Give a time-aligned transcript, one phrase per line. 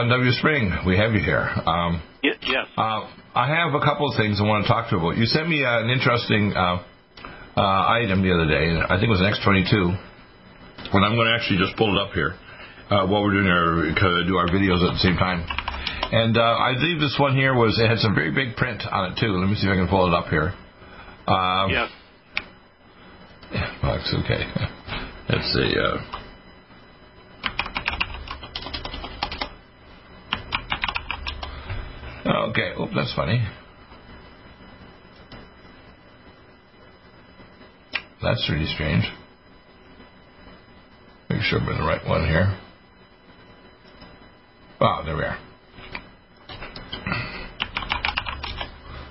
[0.00, 0.32] John W.
[0.32, 0.72] Spring.
[0.86, 1.44] We have you here.
[1.66, 2.66] Um, Ye- Yes.
[2.78, 5.18] uh, I have a couple of things I want to talk to you about.
[5.18, 6.80] You sent me uh, an interesting uh,
[7.54, 7.60] uh,
[8.00, 8.80] item the other day.
[8.80, 9.92] I think it was an X22.
[10.96, 12.32] And I'm going to actually just pull it up here
[12.88, 13.92] uh, while we're doing our
[14.24, 15.44] do our videos at the same time.
[16.12, 19.12] And uh, I believe this one here was it had some very big print on
[19.12, 19.36] it too.
[19.36, 20.54] Let me see if I can pull it up here.
[21.28, 21.90] Um, Yes.
[23.84, 24.48] well, it's okay.
[25.28, 25.76] Let's see.
[25.76, 26.00] Uh,
[32.26, 32.72] okay.
[32.76, 33.44] Oh, that's funny.
[38.22, 39.04] That's really strange.
[41.30, 42.58] Make sure we're in the right one here.
[44.80, 45.38] Ah, there we are.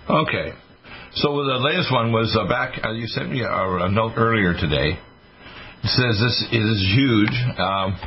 [0.10, 0.52] Okay.
[1.14, 2.80] So the latest one was uh, back.
[2.84, 5.00] Uh, you sent me a, a note earlier today.
[5.82, 7.98] It says this is huge, um,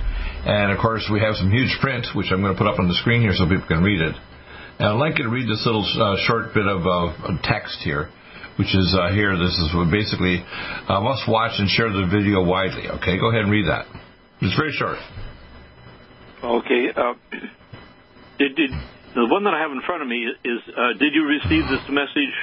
[0.45, 2.87] and of course we have some huge print, which I'm going to put up on
[2.87, 4.15] the screen here so people can read it.
[4.83, 8.11] I'd like you to read this little uh, short bit of uh, text here,
[8.59, 9.39] which is uh, here.
[9.39, 10.43] This is basically
[10.89, 12.89] uh, must watch and share the video widely.
[12.99, 13.87] Okay, go ahead and read that.
[14.43, 14.99] It's very short.
[16.43, 16.91] Okay.
[16.97, 17.15] Uh,
[18.39, 18.71] did did
[19.15, 20.61] the one that I have in front of me is?
[20.67, 22.35] Uh, did you receive this message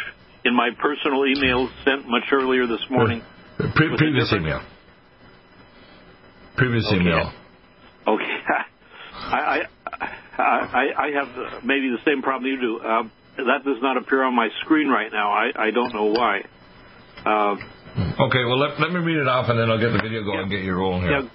[0.46, 3.22] in my personal email sent much earlier this morning?
[3.76, 4.62] Pre- previous email.
[6.56, 7.02] Previous Okay.
[7.02, 7.34] email.
[8.08, 8.36] Okay.
[9.14, 9.60] I I
[10.42, 12.80] I, I have maybe the same problem you do.
[12.80, 13.04] Uh,
[13.38, 15.32] that does not appear on my screen right now.
[15.32, 16.42] I I don't know why.
[17.26, 17.56] Uh,
[18.20, 20.42] Okay, well let, let me read it off and then I'll get the video going
[20.42, 21.22] and get you rolling here.
[21.24, 21.28] yeah.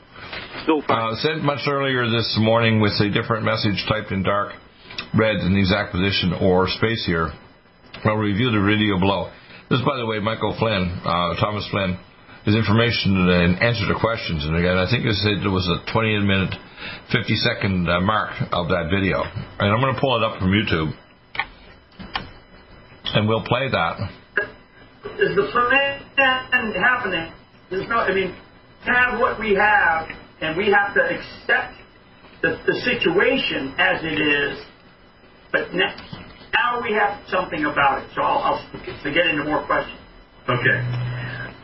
[0.88, 4.52] Uh, sent much earlier this morning with a different message typed in dark
[5.18, 7.32] red in the exact position or space here.
[8.04, 9.30] I'll review the video below.
[9.68, 11.98] This, by the way, Michael Flynn, uh, Thomas Flynn,
[12.44, 14.44] his information and answer to questions.
[14.44, 16.54] And again, I think it said there was a 20 minute,
[17.10, 19.24] 50 second uh, mark of that video.
[19.24, 20.92] And I'm going to pull it up from YouTube.
[23.16, 23.96] And we'll play that.
[25.20, 27.32] is the plan happening?
[27.70, 28.36] There's no, I mean,
[28.84, 30.08] have what we have,
[30.40, 31.80] and we have to accept
[32.42, 34.60] the, the situation as it is.
[35.50, 35.96] But now,
[36.52, 38.10] now we have something about it.
[38.14, 40.00] So I'll, I'll to get into more questions.
[40.48, 41.13] Okay.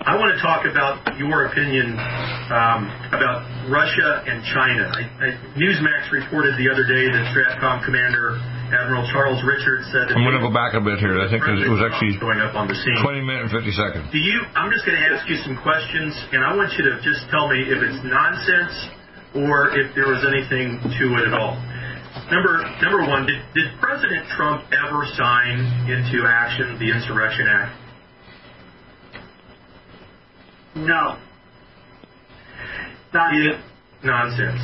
[0.00, 4.88] I want to talk about your opinion um, about Russia and China.
[4.96, 5.28] I, I,
[5.60, 8.40] Newsmax reported the other day that Stratcom Commander
[8.72, 11.20] Admiral Charles Richards said that I'm going to go back a bit here.
[11.20, 12.96] I think it was actually going up on the scene.
[12.96, 14.04] 20 minutes and 50 seconds.
[14.08, 14.40] Do you?
[14.56, 17.52] I'm just going to ask you some questions, and I want you to just tell
[17.52, 18.72] me if it's nonsense
[19.36, 21.60] or if there was anything to it at all.
[22.32, 25.60] Number number one, did, did President Trump ever sign
[25.92, 27.89] into action the Insurrection Act?
[30.76, 31.18] No.
[33.12, 33.58] Not Is,
[34.04, 34.60] nonsense.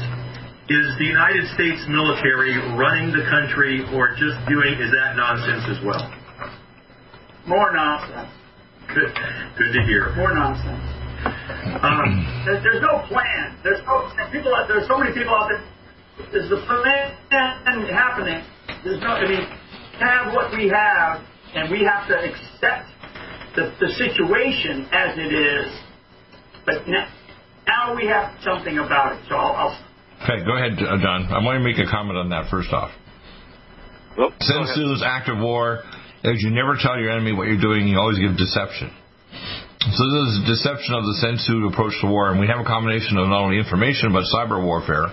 [0.69, 5.85] Is the United States military running the country or just doing, is that nonsense as
[5.85, 6.11] well?
[7.47, 8.31] more nonsense.
[8.89, 9.15] Good,
[9.59, 10.15] good to hear.
[10.17, 10.83] More nonsense.
[11.83, 13.59] Um, There's, there's no plan.
[13.63, 14.53] There's no people.
[14.69, 15.63] There's so many people out there.
[16.43, 17.15] Is the plan
[17.91, 18.43] happening?
[18.85, 19.09] There's no.
[19.09, 19.47] I mean,
[19.99, 21.23] have what we have,
[21.55, 22.91] and we have to accept
[23.55, 25.67] the, the situation as it is.
[26.67, 27.07] But now,
[27.67, 29.23] now we have something about it.
[29.29, 29.55] So I'll.
[29.55, 29.79] I'll
[30.17, 31.29] Okay, go ahead, uh, John.
[31.29, 32.91] I want to make a comment on that first off.
[34.17, 34.75] Well, go Sun ahead.
[34.75, 35.85] Tzu's act of war
[36.25, 38.89] is you never tell your enemy what you're doing, you always give deception.
[39.93, 42.65] So this is deception of the Sun Tzu approach to war, and we have a
[42.65, 45.13] combination of not only information but cyber warfare.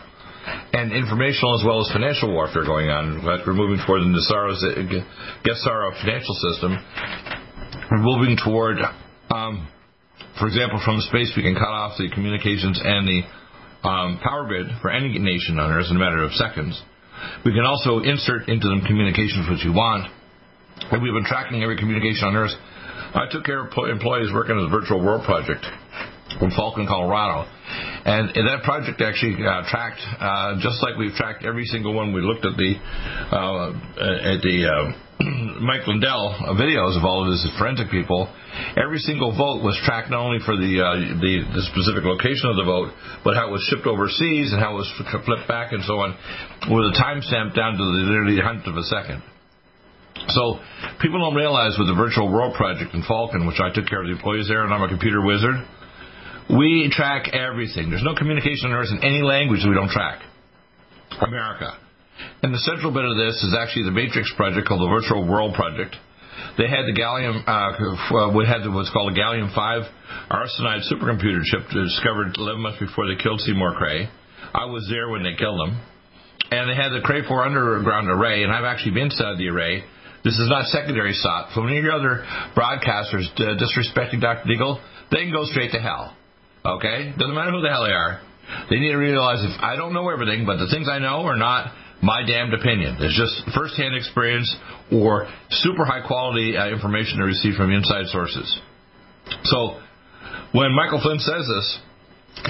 [0.74, 3.20] and informational as well as financial warfare going on.
[3.20, 5.04] In fact, we're moving toward the
[5.44, 6.78] GESARA financial system.
[7.92, 8.78] We're moving toward,
[9.32, 9.68] um,
[10.40, 13.22] for example, from space we can cut off the communications and the
[13.88, 16.82] um, power grid for any nation on Earth in a matter of seconds.
[17.46, 20.10] We can also insert into them communications which we want.
[20.92, 22.56] And we've been tracking every communication on Earth.
[23.14, 25.66] I took care of employees working on the Virtual World Project
[26.40, 27.48] from Falcon, Colorado.
[28.06, 32.14] And that project actually uh, tracked, uh, just like we've tracked every single one.
[32.14, 32.74] We looked at the
[33.32, 33.70] uh,
[34.34, 35.03] at the uh,
[35.62, 38.28] Mike Lindell videos of all of his forensic people.
[38.76, 42.56] Every single vote was tracked not only for the, uh, the the specific location of
[42.60, 42.92] the vote,
[43.24, 44.90] but how it was shipped overseas and how it was
[45.26, 46.16] flipped back and so on,
[46.70, 49.24] with a timestamp down to the literally hundredth of a second.
[50.36, 50.60] So
[51.02, 54.08] people don't realize with the Virtual World Project in Falcon, which I took care of
[54.08, 55.58] the employees there, and I'm a computer wizard
[56.50, 57.90] we track everything.
[57.90, 60.22] There's no communication on Earth in any language we don't track.
[61.22, 61.78] America.
[62.42, 65.56] And the central bit of this is actually the Matrix project called the Virtual World
[65.56, 65.96] Project.
[66.58, 67.74] They had the gallium, uh,
[68.46, 69.82] had what's called a gallium 5
[70.30, 74.10] arsenide supercomputer chip discovered 11 months before they killed Seymour Cray.
[74.54, 75.82] I was there when they killed him.
[76.52, 79.84] And they had the Cray 4 underground array, and I've actually been inside the array.
[80.24, 81.50] This is not secondary SOT.
[81.54, 82.24] So when you hear other
[82.56, 84.48] broadcasters uh, disrespecting Dr.
[84.48, 84.80] Deagle,
[85.12, 86.16] they can go straight to hell.
[86.64, 87.14] Okay?
[87.18, 88.22] Doesn't matter who the hell they are.
[88.70, 91.38] They need to realize if I don't know everything, but the things I know are
[91.38, 91.74] not
[92.04, 93.00] my damned opinion.
[93.00, 94.52] It's just firsthand experience
[94.92, 95.32] or
[95.64, 98.60] super high quality uh, information to receive from inside sources.
[99.48, 99.80] So,
[100.52, 101.68] when Michael Flynn says this,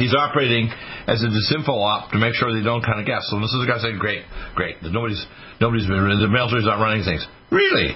[0.02, 0.74] he's operating
[1.06, 3.30] as a disinfo op to make sure they don't kind of guess.
[3.30, 4.82] So this is a guy saying, "Great, great.
[4.82, 5.24] Nobody's
[5.62, 7.96] nobody's been the military's not running things." Really?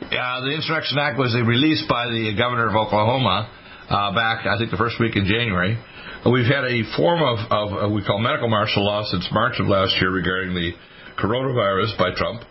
[0.00, 3.50] Uh, the Insurrection Act was released by the governor of Oklahoma
[3.90, 5.76] uh, back, I think, the first week in January.
[6.20, 9.68] We've had a form of, of uh, we call medical martial law since March of
[9.68, 10.72] last year regarding the
[11.16, 12.44] coronavirus by Trump.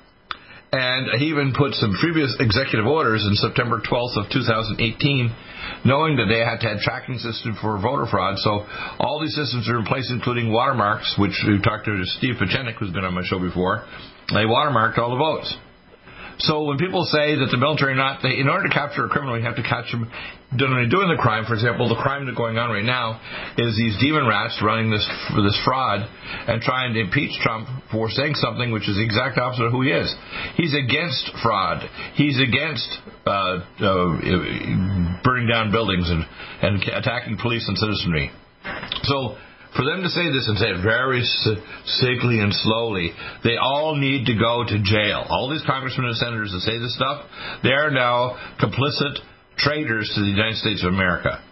[0.73, 6.25] And he even put some previous executive orders in September 12th of 2018, knowing that
[6.33, 8.39] they had to have tracking system for voter fraud.
[8.39, 8.65] So
[8.97, 12.91] all these systems are in place, including watermarks, which we talked to Steve Pieczenik, who's
[12.91, 13.85] been on my show before.
[14.29, 15.53] They watermarked all the votes.
[16.39, 19.37] So when people say that the military not, they, in order to capture a criminal,
[19.37, 20.07] you have to catch them
[20.55, 21.43] doing the crime.
[21.45, 23.19] For example, the crime that's going on right now
[23.57, 25.03] is these demon rats running this
[25.35, 26.07] this fraud
[26.47, 29.83] and trying to impeach Trump for saying something which is the exact opposite of who
[29.83, 30.07] he is.
[30.55, 31.83] He's against fraud.
[32.15, 32.87] He's against
[33.27, 36.23] uh, uh, burning down buildings and,
[36.63, 38.31] and attacking police and citizenry.
[39.03, 39.35] So
[39.75, 41.21] for them to say this and say it very
[41.85, 43.11] sickly and slowly,
[43.43, 45.25] they all need to go to jail.
[45.29, 47.25] All these congressmen and senators that say this stuff,
[47.61, 49.21] they are now complicit
[49.57, 51.43] traitors to the United States of America.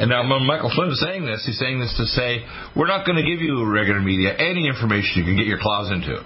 [0.00, 2.42] And now when Michael Flynn is saying this, he's saying this to say,
[2.74, 5.92] we're not going to give you regular media any information you can get your claws
[5.92, 6.24] into.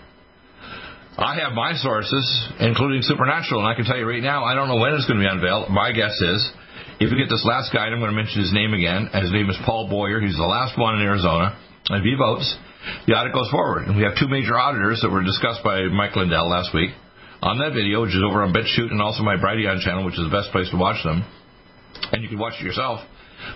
[1.18, 2.24] I have my sources,
[2.58, 5.20] including Supernatural, and I can tell you right now, I don't know when it's going
[5.20, 5.70] to be unveiled.
[5.70, 6.52] My guess is
[7.00, 9.08] if you get this last guy, I'm going to mention his name again.
[9.10, 10.20] His name is Paul Boyer.
[10.20, 11.58] He's the last one in Arizona.
[11.90, 12.46] If he votes,
[13.06, 13.88] the audit goes forward.
[13.90, 16.90] And we have two major auditors that were discussed by Mike Lindell last week
[17.42, 20.24] on that video, which is over on BitChute and also my Brighteon channel, which is
[20.24, 21.26] the best place to watch them.
[22.12, 23.00] And you can watch it yourself.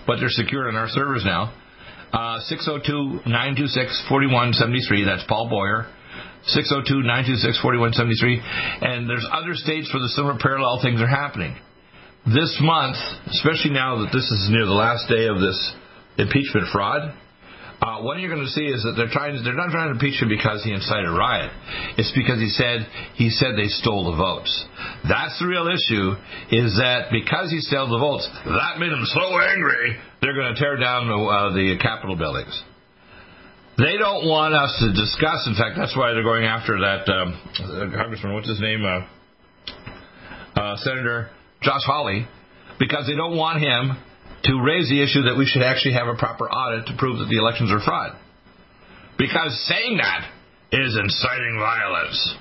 [0.07, 1.55] But they're secured on our servers now.
[2.13, 2.41] Uh,
[3.23, 5.07] 602-926-4173.
[5.07, 5.87] That's Paul Boyer.
[6.51, 8.43] 602-926-4173.
[8.83, 11.55] And there's other states where the similar parallel things are happening
[12.35, 12.97] this month,
[13.31, 15.57] especially now that this is near the last day of this
[16.19, 17.15] impeachment fraud,
[17.79, 19.39] uh, what you're going to see is that they're trying.
[19.45, 21.55] They're not trying to impeach him because he incited a riot.
[21.95, 24.51] It's because he said he said they stole the votes.
[25.07, 26.19] That's the real issue.
[26.51, 30.59] Is that because he stole the votes, that made him so angry they're going to
[30.59, 32.51] tear down the, uh, the Capitol buildings.
[33.79, 35.47] They don't want us to discuss.
[35.47, 37.39] In fact, that's why they're going after that um,
[37.95, 38.35] Congressman.
[38.35, 38.83] What's his name?
[38.83, 39.07] Uh,
[40.59, 41.31] uh Senator
[41.63, 42.27] Josh Hawley,
[42.79, 43.97] because they don't want him
[44.45, 47.27] to raise the issue that we should actually have a proper audit to prove that
[47.27, 48.17] the elections are fraud.
[49.19, 50.31] Because saying that
[50.71, 52.37] is inciting violence.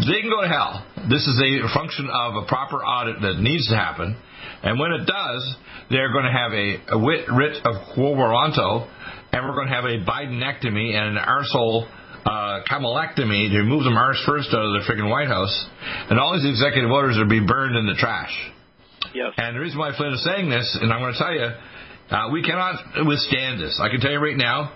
[0.00, 0.86] They can go to hell.
[1.10, 4.16] This is a function of a proper audit that needs to happen.
[4.62, 5.56] And when it does,
[5.90, 6.98] they're going to have a, a
[7.36, 8.88] writ of quo warranto,
[9.32, 11.86] and we're going to have a Bidenectomy and an arsehole
[12.24, 15.52] uh, Kamalectomy to remove the Mars first out of the freaking White House,
[16.10, 18.32] and all these executive orders are being burned in the trash.
[19.14, 19.32] Yes.
[19.36, 21.48] And the reason why Flynn is saying this, and I'm going to tell you,
[22.10, 23.80] uh, we cannot withstand this.
[23.80, 24.72] I can tell you right now,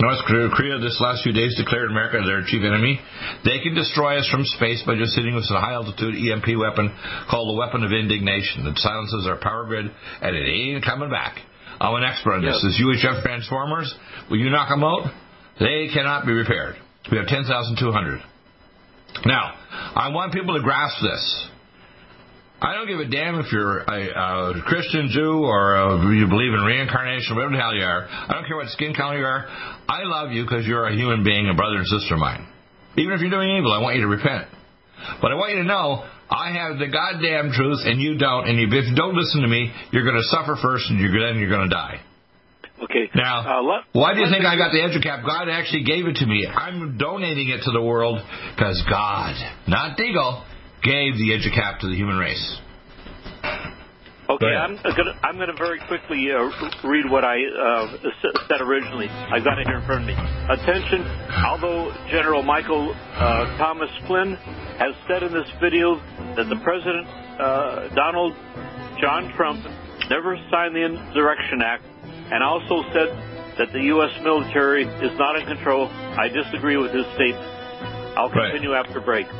[0.00, 2.98] North Korea this last few days declared America their chief enemy.
[3.44, 6.58] They can destroy us from space by just hitting us with a high altitude EMP
[6.58, 6.90] weapon
[7.30, 11.38] called the weapon of indignation that silences our power grid, and it ain't coming back.
[11.80, 12.58] I'm an expert on this.
[12.62, 12.74] Yes.
[12.74, 13.92] This UHF transformers,
[14.30, 15.12] will you knock them out?
[15.58, 16.76] They cannot be repaired.
[17.10, 18.20] We have 10,200.
[19.26, 19.54] Now,
[19.94, 21.48] I want people to grasp this.
[22.60, 26.54] I don't give a damn if you're a, a Christian Jew or a, you believe
[26.54, 28.08] in reincarnation, whatever the hell you are.
[28.08, 29.44] I don't care what skin color you are.
[29.88, 32.48] I love you because you're a human being, a brother and sister of mine.
[32.96, 34.48] Even if you're doing evil, I want you to repent.
[35.20, 38.48] But I want you to know I have the goddamn truth and you don't.
[38.48, 41.38] And if you don't listen to me, you're going to suffer first and you're, then
[41.38, 42.00] you're going to die.
[42.84, 43.10] Okay.
[43.14, 45.24] Now, uh, let, why do you think I got the EduCap?
[45.24, 46.46] God actually gave it to me.
[46.46, 48.20] I'm donating it to the world
[48.54, 49.34] because God,
[49.66, 50.44] not Deagle,
[50.82, 52.60] gave the EduCap to the human race.
[54.24, 56.48] Okay, I'm gonna I'm gonna very quickly uh,
[56.88, 57.96] read what I uh,
[58.48, 59.06] said originally.
[59.08, 60.14] I've got it here in front of me.
[60.48, 61.04] Attention!
[61.44, 64.32] Although General Michael uh, Thomas Flynn
[64.80, 65.96] has said in this video
[66.36, 67.06] that the President
[67.38, 68.32] uh, Donald
[68.98, 69.60] John Trump
[70.08, 71.84] never signed the Insurrection Act,
[72.34, 73.14] and also said
[73.62, 74.10] that the U.S.
[74.26, 77.46] military is not in control, I disagree with his statement.
[78.18, 78.82] I'll continue right.
[78.82, 79.30] after break.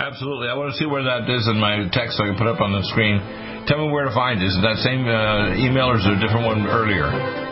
[0.00, 0.48] Absolutely.
[0.48, 2.64] I want to see where that is in my text so I can put up
[2.64, 3.20] on the screen.
[3.68, 4.48] Tell me where to find it.
[4.48, 7.51] Is it that same uh, email or is it a different one earlier?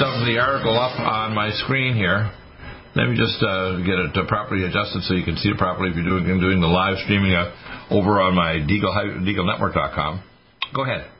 [0.00, 2.30] of the article up on my screen here.
[2.94, 5.96] Let me just uh, get it properly adjusted so you can see it properly if
[5.96, 7.52] you're doing, doing the live streaming uh,
[7.90, 8.92] over on my Deagle,
[9.24, 10.22] DeagleNetwork.com.
[10.74, 11.10] Go ahead.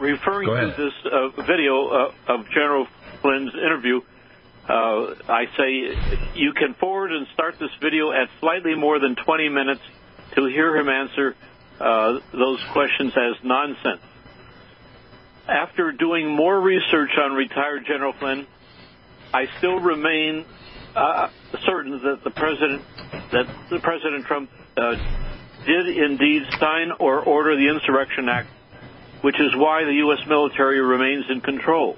[0.00, 0.76] Referring Go ahead.
[0.76, 2.86] to this uh, video uh, of General
[3.20, 4.00] Flynn's interview,
[4.68, 9.48] uh, I say you can forward and start this video at slightly more than 20
[9.48, 9.82] minutes
[10.34, 11.36] to hear him answer
[11.78, 14.00] uh, those questions as nonsense.
[15.48, 18.46] After doing more research on retired General Flynn,
[19.32, 20.44] I still remain
[20.94, 21.28] uh,
[21.64, 22.82] certain that the president
[23.32, 24.96] that the President Trump uh,
[25.64, 28.48] did indeed sign or order the Insurrection Act,
[29.22, 30.26] which is why the U.S.
[30.28, 31.96] military remains in control.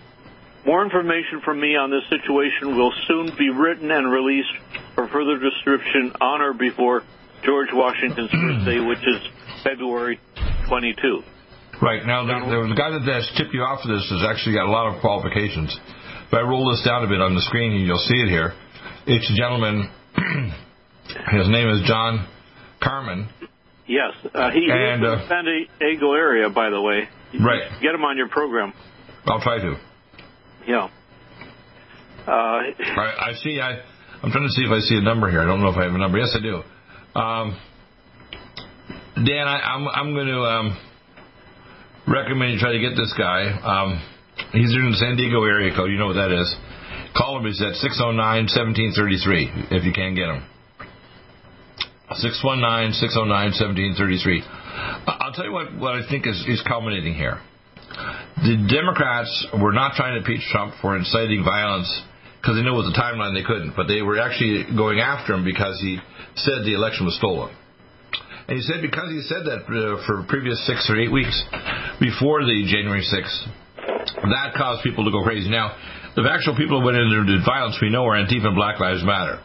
[0.64, 4.54] More information from me on this situation will soon be written and released
[4.94, 7.02] for further distribution on or before
[7.42, 9.20] George Washington's birthday, which is
[9.62, 10.18] February
[10.68, 11.22] 22.
[11.84, 12.00] Right.
[12.06, 14.88] Now, the, guy that has tipped you off of this has actually got a lot
[14.88, 15.68] of qualifications.
[15.68, 18.56] If I roll this down a bit on the screen, you'll see it here.
[19.04, 19.92] It's a gentleman.
[21.28, 22.26] his name is John
[22.80, 23.28] Carmen.
[23.86, 27.04] Yes, uh, he, And, he's uh, in the San Diego area, by the way.
[27.38, 27.68] Right.
[27.82, 28.72] Get him on your program.
[29.26, 29.76] I'll try to.
[30.66, 30.88] Yeah.
[32.26, 33.60] Uh, I, I see.
[33.60, 33.84] I,
[34.22, 35.42] I'm trying to see if I see a number here.
[35.42, 36.16] I don't know if I have a number.
[36.16, 36.62] Yes, I do.
[37.20, 37.60] Um,
[39.16, 40.78] Dan, I, I'm I'm going to um,
[42.06, 43.46] recommend you try to get this guy.
[43.62, 44.00] Um,
[44.52, 45.90] he's in the San Diego area code.
[45.90, 46.54] You know what that is.
[47.16, 47.46] Call him.
[47.46, 50.42] He's at 609-1733 if you can get him.
[52.11, 54.42] 619-609-1733.
[55.06, 57.38] I- I'll tell you what, what I think is, is culminating here.
[58.37, 62.02] The Democrats were not trying to impeach Trump for inciting violence
[62.40, 65.44] because they knew with the timeline they couldn't, but they were actually going after him
[65.44, 65.99] because he
[66.34, 67.54] said the election was stolen.
[68.46, 71.32] And he said because he said that uh, for previous six or eight weeks
[71.98, 73.38] before the January 6th,
[74.20, 75.48] that caused people to go crazy.
[75.48, 75.72] Now,
[76.14, 78.78] the actual people who went in there did violence we know are Antifa and Black
[78.78, 79.40] Lives Matter.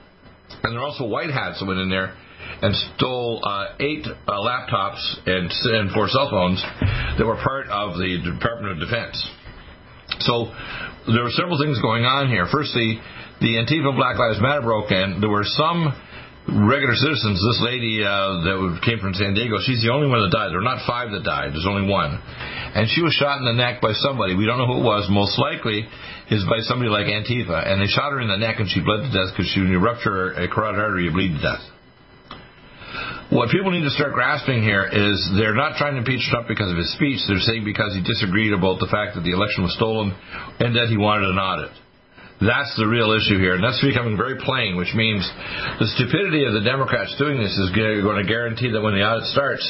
[0.63, 2.13] And there are also white hats that went in there
[2.61, 6.61] and stole uh, eight uh, laptops and, and four cell phones
[7.17, 9.15] that were part of the Department of Defense.
[10.27, 10.51] So
[11.07, 12.47] there were several things going on here.
[12.51, 12.99] Firstly,
[13.39, 15.21] the Antifa Black Lives Matter broke in.
[15.21, 15.93] There were some
[16.49, 17.37] regular citizens.
[17.37, 20.49] This lady uh, that came from San Diego, she's the only one that died.
[20.49, 21.53] There are not five that died.
[21.53, 22.17] There's only one.
[22.17, 24.35] And she was shot in the neck by somebody.
[24.35, 25.09] We don't know who it was.
[25.09, 25.85] Most likely
[26.29, 27.65] is by somebody like Antifa.
[27.65, 29.73] And they shot her in the neck and she bled to death because she, when
[29.73, 31.65] you rupture a carotid artery, you bleed to death.
[33.29, 36.71] What people need to start grasping here is they're not trying to impeach Trump because
[36.71, 37.21] of his speech.
[37.29, 40.17] They're saying because he disagreed about the fact that the election was stolen
[40.59, 41.69] and that he wanted an audit.
[42.39, 45.27] That's the real issue here, and that's becoming very plain, which means
[45.79, 49.27] the stupidity of the Democrats doing this is going to guarantee that when the audit
[49.35, 49.63] starts,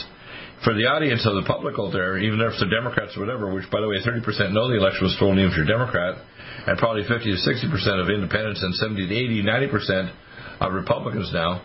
[0.64, 3.66] for the audience of the public out there, even if they're Democrats or whatever, which
[3.72, 4.22] by the way, 30%
[4.54, 6.20] know the election was stolen even if you're Democrat,
[6.68, 10.14] and probably 50 to 60% of independents and 70 to 80, 90%
[10.62, 11.64] of Republicans now,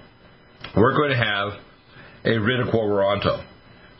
[0.77, 1.61] we're going to have
[2.25, 3.45] a writ of quo warranto.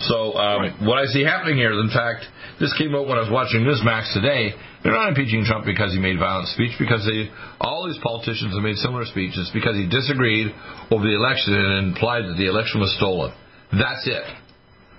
[0.01, 0.83] So um, Right.
[0.83, 2.27] what I see happening here, in fact,
[2.61, 4.55] this came out when I was watching Newsmax today.
[4.85, 8.61] They're not impeaching Trump because he made violent speech, because they, all these politicians have
[8.61, 10.53] made similar speeches because he disagreed
[10.93, 13.33] over the election and implied that the election was stolen.
[13.73, 14.23] That's it.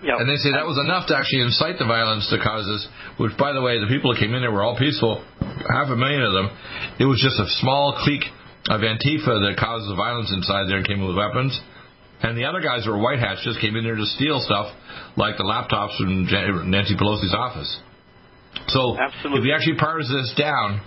[0.01, 0.17] yeah.
[0.17, 2.81] And they say that was enough to actually incite the violence to causes,
[3.21, 5.21] which, by the way, the people that came in there were all peaceful,
[5.69, 6.49] half a million of them.
[6.97, 8.25] It was just a small clique
[8.73, 11.53] of Antifa that caused the violence inside there and came with weapons.
[12.25, 14.73] And the other guys who were white hats just came in there to steal stuff,
[15.13, 16.25] like the laptops from
[16.73, 17.69] Nancy Pelosi's office.
[18.67, 19.39] So Absolutely.
[19.39, 20.81] if you actually parse this down,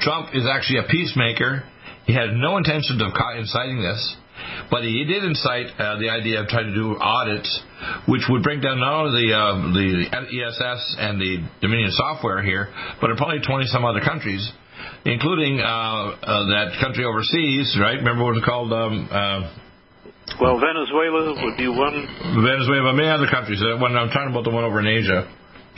[0.00, 1.64] Trump is actually a peacemaker.
[2.06, 4.16] He had no intention of inciting this,
[4.70, 7.48] but he did incite uh, the idea of trying to do audits,
[8.08, 12.68] which would bring down not only the uh, the ESS and the Dominion software here,
[13.00, 14.50] but in probably 20 some other countries,
[15.04, 17.96] including uh, uh, that country overseas, right?
[18.02, 18.72] Remember what it was called?
[18.72, 19.62] Um, uh,
[20.40, 22.08] well, Venezuela would be one.
[22.42, 23.60] Venezuela, many other countries.
[23.62, 25.28] Uh, When I'm talking about the one over in Asia,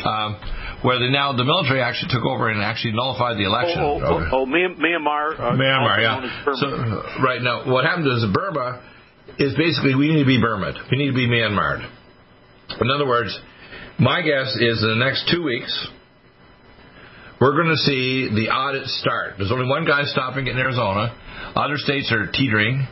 [0.04, 0.36] um,
[0.84, 3.80] where they now the military actually took over and actually nullified the election.
[3.80, 5.32] Oh, oh, oh, oh, Myanmar.
[5.32, 6.60] Uh, Myanmar, also known as yeah.
[6.60, 8.84] So right now, what happened is Burma
[9.40, 10.76] is basically we need to be Burma.
[10.92, 11.88] We need to be Myanmar.
[12.68, 13.32] In other words,
[13.98, 15.72] my guess is in the next two weeks,
[17.40, 19.34] we're going to see the audit start.
[19.38, 21.16] There's only one guy stopping it in Arizona.
[21.56, 22.86] Other states are teetering.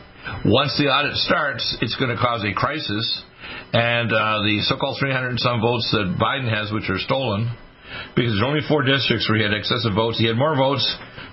[0.45, 3.05] Once the audit starts, it's going to cause a crisis,
[3.73, 7.53] and uh, the so-called 300 and some votes that Biden has, which are stolen,
[8.15, 10.19] because there's only four districts where he had excessive votes.
[10.19, 10.85] He had more votes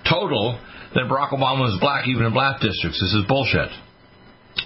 [0.09, 0.59] total
[0.95, 2.99] than Barack Obama was black, even in black districts.
[3.01, 3.71] This is bullshit.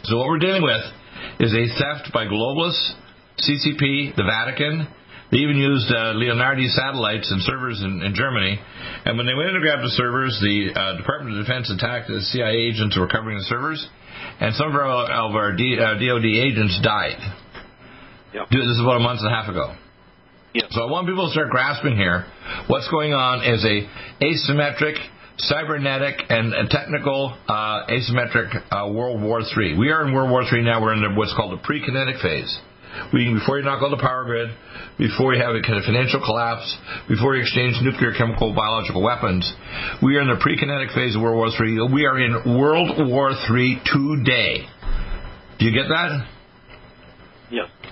[0.08, 0.84] So what we're dealing with
[1.40, 2.96] is a theft by globalists,
[3.40, 4.88] CCP, the Vatican.
[5.32, 8.60] They even used uh, Leonardo satellites and servers in, in Germany.
[9.04, 12.08] And when they went in to grab the servers, the uh, Department of Defense attacked
[12.08, 13.82] the CIA agents who were covering the servers,
[14.40, 17.18] and some of our, of our D, uh, DoD agents died.
[18.32, 18.48] Yep.
[18.50, 19.74] This is about a month and a half ago.
[20.54, 22.26] So I want people to start grasping here.
[22.68, 23.90] What's going on is a
[24.22, 24.94] asymmetric,
[25.38, 29.76] cybernetic, and a technical uh, asymmetric uh, World War III.
[29.76, 30.80] We are in World War III now.
[30.80, 32.56] We're in the, what's called the pre-kinetic phase.
[33.12, 34.54] We, before you knock out the power grid,
[34.96, 36.70] before you have a kind of financial collapse,
[37.08, 39.42] before you exchange nuclear, chemical, biological weapons,
[40.06, 41.90] we are in the pre-kinetic phase of World War III.
[41.90, 44.70] We are in World War III today.
[45.58, 46.33] Do you get that?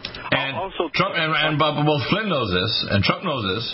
[0.04, 3.64] And also, Trump and, and both Flynn knows this, and Trump knows this.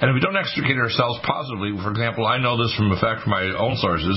[0.00, 3.22] And if we don't extricate ourselves positively, for example, I know this from the fact
[3.22, 4.16] from my own sources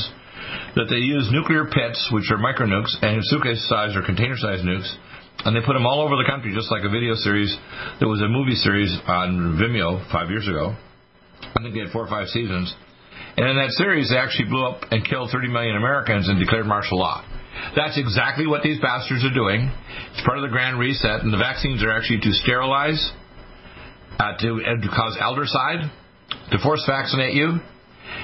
[0.76, 4.64] that they use nuclear pits, which are micro nukes, and suitcase size or container size
[4.64, 4.88] nukes,
[5.44, 7.52] and they put them all over the country, just like a video series.
[8.00, 10.76] There was a movie series on Vimeo five years ago.
[11.42, 12.74] I think they had four or five seasons.
[13.38, 16.66] And in that series, they actually blew up and killed 30 million Americans and declared
[16.66, 17.24] martial law.
[17.76, 19.72] That's exactly what these bastards are doing.
[20.14, 23.00] It's part of the grand reset, and the vaccines are actually to sterilize,
[24.20, 25.90] uh, to, uh, to cause eldercide,
[26.52, 27.60] to force vaccinate you,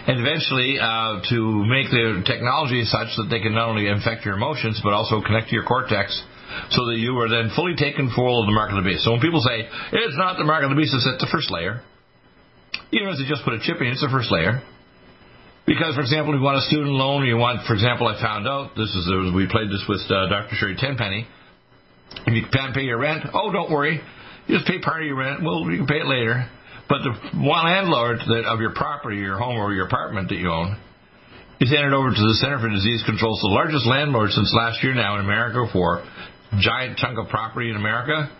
[0.07, 4.35] and eventually uh, to make the technology such that they can not only infect your
[4.35, 6.11] emotions but also connect to your cortex
[6.71, 9.03] so that you are then fully taken full of the mark of the beast.
[9.03, 11.81] So when people say it's not the mark of the beast, it's the first layer.
[12.91, 14.63] Even if they just put a chip in, it's the first layer.
[15.67, 18.15] Because, for example, if you want a student loan, or you want, for example, I
[18.23, 19.03] found out this is
[19.35, 20.55] we played this with uh, Dr.
[20.55, 21.27] Sherri Tenpenny.
[22.25, 23.99] If you can't pay your rent, oh, don't worry,
[24.47, 25.43] you just pay part of your rent.
[25.43, 26.47] Well, you can pay it later.
[26.87, 27.11] But the
[27.43, 30.79] one landlord that of your property, your home, or your apartment that you own,
[31.59, 33.35] is handed over to the Center for Disease Control.
[33.35, 35.99] So the largest landlord since last year now in America for
[36.63, 38.31] giant chunk of property in America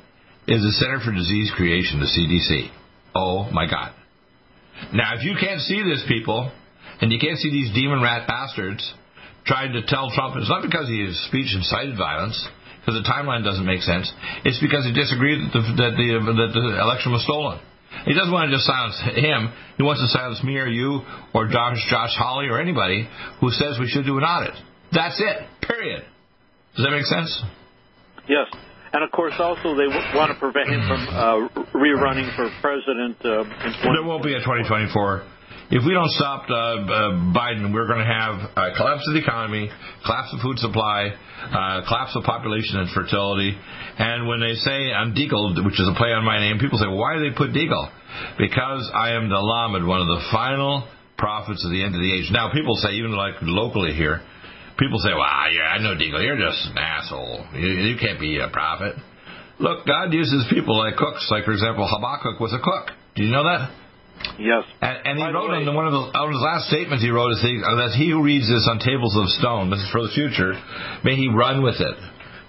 [0.47, 2.71] is the Center for Disease Creation, the CDC.
[3.13, 3.91] Oh my God.
[4.93, 6.51] Now, if you can't see this, people,
[7.01, 8.81] and you can't see these demon rat bastards
[9.45, 12.35] trying to tell Trump it's not because his speech incited violence,
[12.79, 14.11] because the timeline doesn't make sense.
[14.43, 17.59] It's because he disagreed that the, that the, that the election was stolen.
[18.05, 19.51] He doesn't want to just silence him.
[19.77, 21.01] He wants to silence me or you
[21.33, 23.07] or Josh, Josh Hawley or anybody
[23.39, 24.53] who says we should do an audit.
[24.91, 25.37] That's it.
[25.65, 26.03] Period.
[26.75, 27.31] Does that make sense?
[28.27, 28.47] Yes.
[28.93, 33.17] And of course, also they want to prevent him from uh, rerunning for president.
[33.19, 33.43] Uh,
[33.83, 35.23] there won't be a 2024
[35.69, 39.19] if we don't stop uh, uh, Biden, we're going to have a collapse of the
[39.19, 39.67] economy,
[40.05, 43.51] collapse of food supply, uh, collapse of population and fertility.
[43.51, 46.87] And when they say I'm Deagle, which is a play on my name, people say,
[46.87, 47.91] why do they put Deagle?
[48.39, 52.11] Because I am the Lamed, one of the final prophets of the end of the
[52.15, 52.31] age.
[52.31, 54.23] Now, people say, even like locally here,
[54.79, 56.23] people say, well, yeah, I know Deagle.
[56.23, 57.43] You're just an asshole.
[57.59, 58.95] You, you can't be a prophet.
[59.59, 61.27] Look, God uses people like cooks.
[61.27, 62.95] Like, for example, Habakkuk was a cook.
[63.15, 63.86] Do you know that?
[64.39, 64.63] Yes.
[64.81, 67.33] And, and he By wrote in one of the, of his last statements, he wrote,
[67.33, 70.53] uh, that he who reads this on tables of stone, this is for the future,
[71.03, 71.97] may he run with it.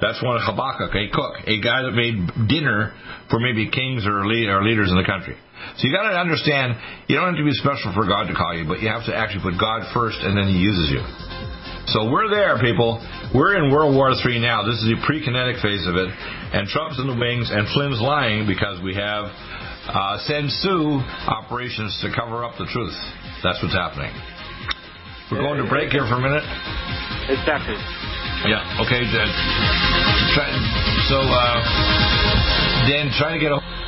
[0.01, 2.95] That's one of Habakkuk, a cook, a guy that made dinner
[3.31, 5.35] for maybe kings or, lead, or leaders in the country.
[5.77, 6.79] So you got to understand,
[7.11, 9.15] you don't have to be special for God to call you, but you have to
[9.15, 11.03] actually put God first, and then He uses you.
[11.91, 13.01] So we're there, people.
[13.35, 14.63] We're in World War III now.
[14.63, 16.09] This is the pre-kinetic phase of it,
[16.53, 19.33] and Trump's in the wings, and Flynn's lying because we have
[19.89, 22.97] uh, Sun Tzu operations to cover up the truth.
[23.43, 24.13] That's what's happening.
[25.31, 26.45] We're going to break here for a minute.
[27.29, 27.77] Exactly.
[28.49, 28.83] Yeah.
[28.85, 29.05] Okay.
[31.09, 33.88] So, uh, Dan, try to get a.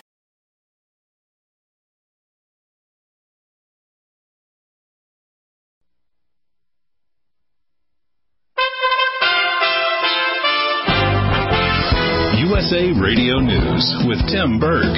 [13.81, 14.93] News with Tim Berg.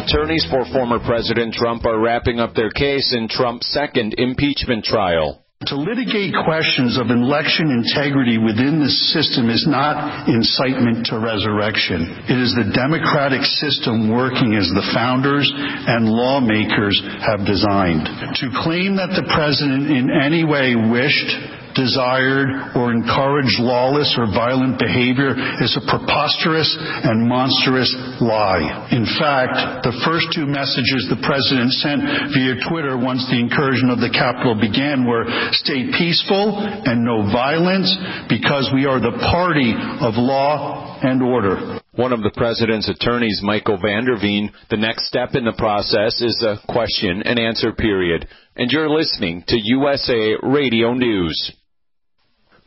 [0.00, 5.44] Attorneys for former President Trump are wrapping up their case in Trump's second impeachment trial.
[5.66, 12.08] To litigate questions of election integrity within the system is not incitement to resurrection.
[12.30, 18.08] It is the democratic system working as the founders and lawmakers have designed.
[18.40, 24.82] To claim that the president in any way wished desired, or encouraged lawless or violent
[24.82, 26.66] behavior is a preposterous
[27.06, 28.90] and monstrous lie.
[28.90, 32.02] In fact, the first two messages the president sent
[32.34, 37.94] via Twitter once the incursion of the Capitol began were stay peaceful and no violence
[38.26, 39.70] because we are the party
[40.02, 41.78] of law and order.
[41.94, 46.20] One of the president's attorneys, Michael van der Veen, the next step in the process
[46.22, 48.28] is a question and answer period.
[48.56, 51.52] And you're listening to USA Radio News.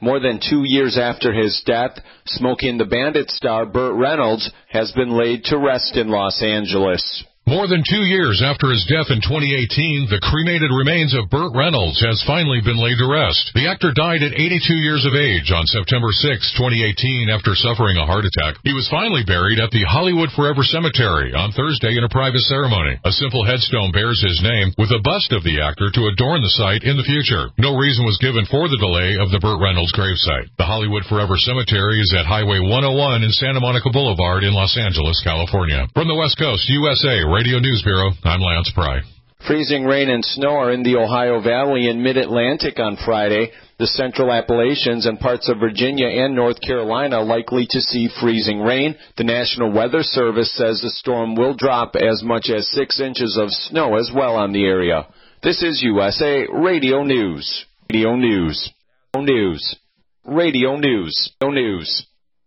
[0.01, 1.91] More than two years after his death,
[2.25, 7.23] Smokey and the Bandit star Burt Reynolds has been laid to rest in Los Angeles.
[7.49, 11.97] More than two years after his death in 2018, the cremated remains of Burt Reynolds
[12.05, 13.49] has finally been laid to rest.
[13.57, 18.05] The actor died at 82 years of age on September 6, 2018, after suffering a
[18.05, 18.61] heart attack.
[18.61, 23.01] He was finally buried at the Hollywood Forever Cemetery on Thursday in a private ceremony.
[23.09, 26.55] A simple headstone bears his name, with a bust of the actor to adorn the
[26.61, 27.49] site in the future.
[27.57, 30.53] No reason was given for the delay of the Burt Reynolds gravesite.
[30.61, 35.17] The Hollywood Forever Cemetery is at Highway 101 in Santa Monica Boulevard in Los Angeles,
[35.25, 35.89] California.
[35.97, 38.99] From the West Coast, USA Radio News Bureau, I'm Lance Pry.
[39.47, 43.51] Freezing rain and snow are in the Ohio Valley and Mid Atlantic on Friday.
[43.79, 48.97] The central Appalachians and parts of Virginia and North Carolina likely to see freezing rain.
[49.15, 53.49] The National Weather Service says the storm will drop as much as six inches of
[53.49, 55.07] snow as well on the area.
[55.41, 57.65] This is USA Radio News.
[57.89, 58.69] Radio News.
[59.15, 59.77] News.
[60.25, 61.31] Radio News.
[61.41, 62.07] News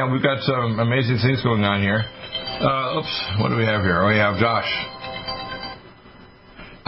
[0.00, 2.00] yeah, we've got some amazing things going on here.
[2.00, 4.00] Uh, oops, what do we have here?
[4.00, 4.64] Oh, we have Josh.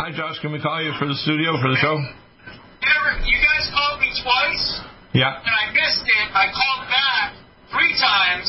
[0.00, 0.40] Hi, Josh.
[0.40, 1.92] Can we call you for the studio for the show?
[1.92, 4.64] You guys called me twice.
[5.12, 5.28] Yeah.
[5.28, 6.26] And I missed it.
[6.32, 7.36] I called back
[7.68, 8.48] three times,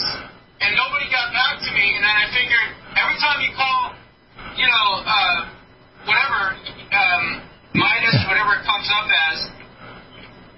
[0.64, 2.00] and nobody got back to me.
[2.00, 4.00] And then I figured every time you call,
[4.56, 5.38] you know, uh,
[6.08, 7.24] whatever, um,
[7.76, 9.38] minus whatever it comes up as,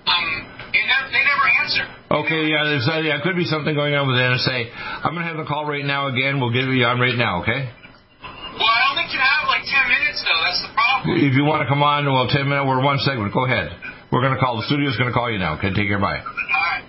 [0.06, 1.84] um, never, they never answer.
[2.12, 4.60] Okay, yeah, there's uh, yeah, could be something going on with the NSA.
[5.04, 6.44] I'm gonna have the call right now again.
[6.44, 7.72] We'll get you on right now, okay?
[8.56, 10.42] Well, I only can have like ten minutes though.
[10.44, 11.22] That's the problem.
[11.24, 12.68] If you want to come on, well, ten minutes.
[12.68, 13.32] We're one segment.
[13.32, 13.72] Go ahead.
[14.12, 14.60] We're gonna call.
[14.60, 15.58] The studio's gonna call you now.
[15.58, 16.00] Okay, take care.
[16.00, 16.22] Bye.
[16.22, 16.86] All right.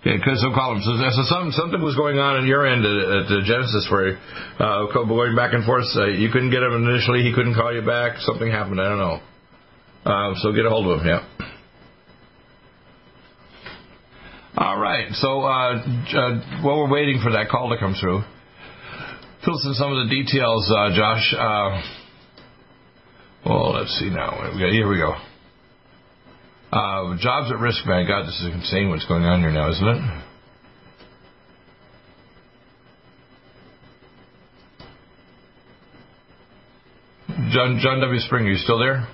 [0.00, 0.82] Okay, because so call them.
[0.86, 4.16] So, so something something was going on at your end at, at Genesis where
[4.62, 5.90] uh, going back and forth.
[5.92, 7.26] Uh, you couldn't get him initially.
[7.26, 8.16] He couldn't call you back.
[8.22, 8.80] Something happened.
[8.80, 9.18] I don't know.
[10.06, 11.06] Uh, so get a hold of him.
[11.06, 11.37] Yeah.
[14.60, 15.06] All right.
[15.12, 18.22] So uh, uh, while we're waiting for that call to come through,
[19.44, 21.32] fill us in some of the details, uh, Josh.
[21.32, 21.80] Uh,
[23.46, 24.50] well, let's see now.
[24.58, 25.14] Here we go.
[26.72, 28.08] Uh, jobs at risk, man.
[28.08, 30.24] God, this is insane what's going on here now, isn't it?
[37.52, 38.18] John John W.
[38.18, 39.06] Springer, you still there?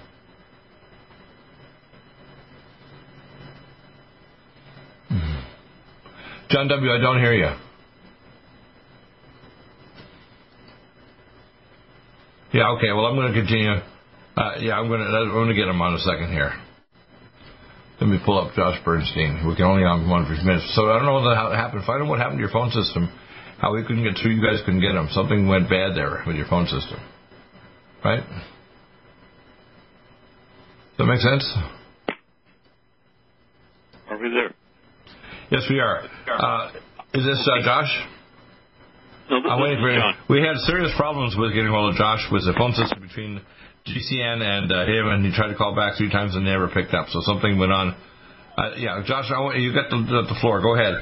[6.55, 7.51] John W., I don't hear you.
[12.53, 12.93] Yeah, okay.
[12.95, 13.75] Well, I'm going to continue.
[14.37, 15.07] Uh, yeah, I'm going to.
[15.11, 16.53] I'm to get him on a second here.
[18.01, 19.45] Let me pull up Josh Bernstein.
[19.49, 20.71] We can only have one for minutes.
[20.77, 21.83] So I don't know how what happened.
[21.87, 23.11] Find out what happened to your phone system.
[23.59, 24.39] How we couldn't get through.
[24.39, 25.09] You guys couldn't get him.
[25.11, 27.03] Something went bad there with your phone system.
[28.05, 28.23] Right?
[30.95, 31.43] Does that make sense?
[34.09, 34.55] Are we there?
[35.51, 36.03] Yes, we are.
[36.29, 36.73] Uh,
[37.13, 37.93] is this uh, Josh?
[39.31, 40.15] No, I'm waiting for John.
[40.29, 43.41] We had serious problems with getting hold of Josh with the phone system between
[43.87, 46.95] GCN and uh, him, and he tried to call back three times and never picked
[46.95, 47.09] up.
[47.09, 47.97] So something went on.
[48.57, 50.63] Uh, yeah, Josh, I want, you got the, the, floor.
[50.63, 50.95] Go ahead.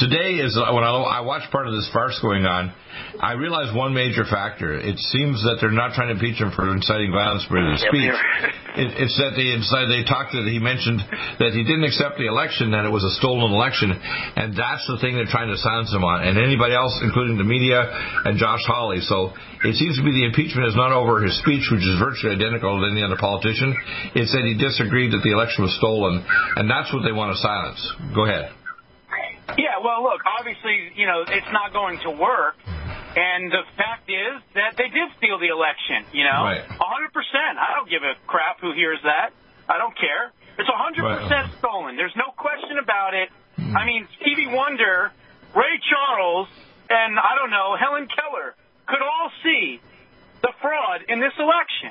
[0.00, 2.72] Today is uh, when I, I watched part of this farce going on.
[3.20, 4.72] I realized one major factor.
[4.72, 8.10] It seems that they're not trying to impeach him for inciting violence for his speech.
[8.74, 10.98] It, it's that they inside they talked that he mentioned
[11.38, 14.98] that he didn't accept the election, that it was a stolen election, and that's the
[14.98, 16.26] thing they're trying to silence him on.
[16.26, 17.86] And anybody else, including the media
[18.26, 18.98] and Josh Hawley.
[19.06, 19.30] So
[19.62, 22.74] it seems to be the impeachment is not over his speech, which is virtually identical
[22.82, 23.70] to any other politician.
[24.18, 26.22] It's that he disagreed that the election was stolen,
[26.58, 27.80] and that's what they want to silence.
[28.10, 28.50] Go ahead.
[29.54, 32.56] Yeah, well, look, obviously, you know, it's not going to work.
[33.16, 36.50] And the fact is that they did steal the election, you know?
[36.50, 36.66] Right.
[36.66, 36.78] 100%.
[37.58, 39.30] I don't give a crap who hears that.
[39.68, 40.32] I don't care.
[40.58, 41.58] It's 100% Right.
[41.58, 41.96] stolen.
[41.96, 43.30] There's no question about it.
[43.56, 43.76] Hmm.
[43.76, 45.12] I mean, Stevie Wonder,
[45.54, 46.48] Ray Charles,
[46.90, 48.54] and I don't know, Helen Keller
[48.86, 49.80] could all see
[50.42, 51.90] the fraud in this election.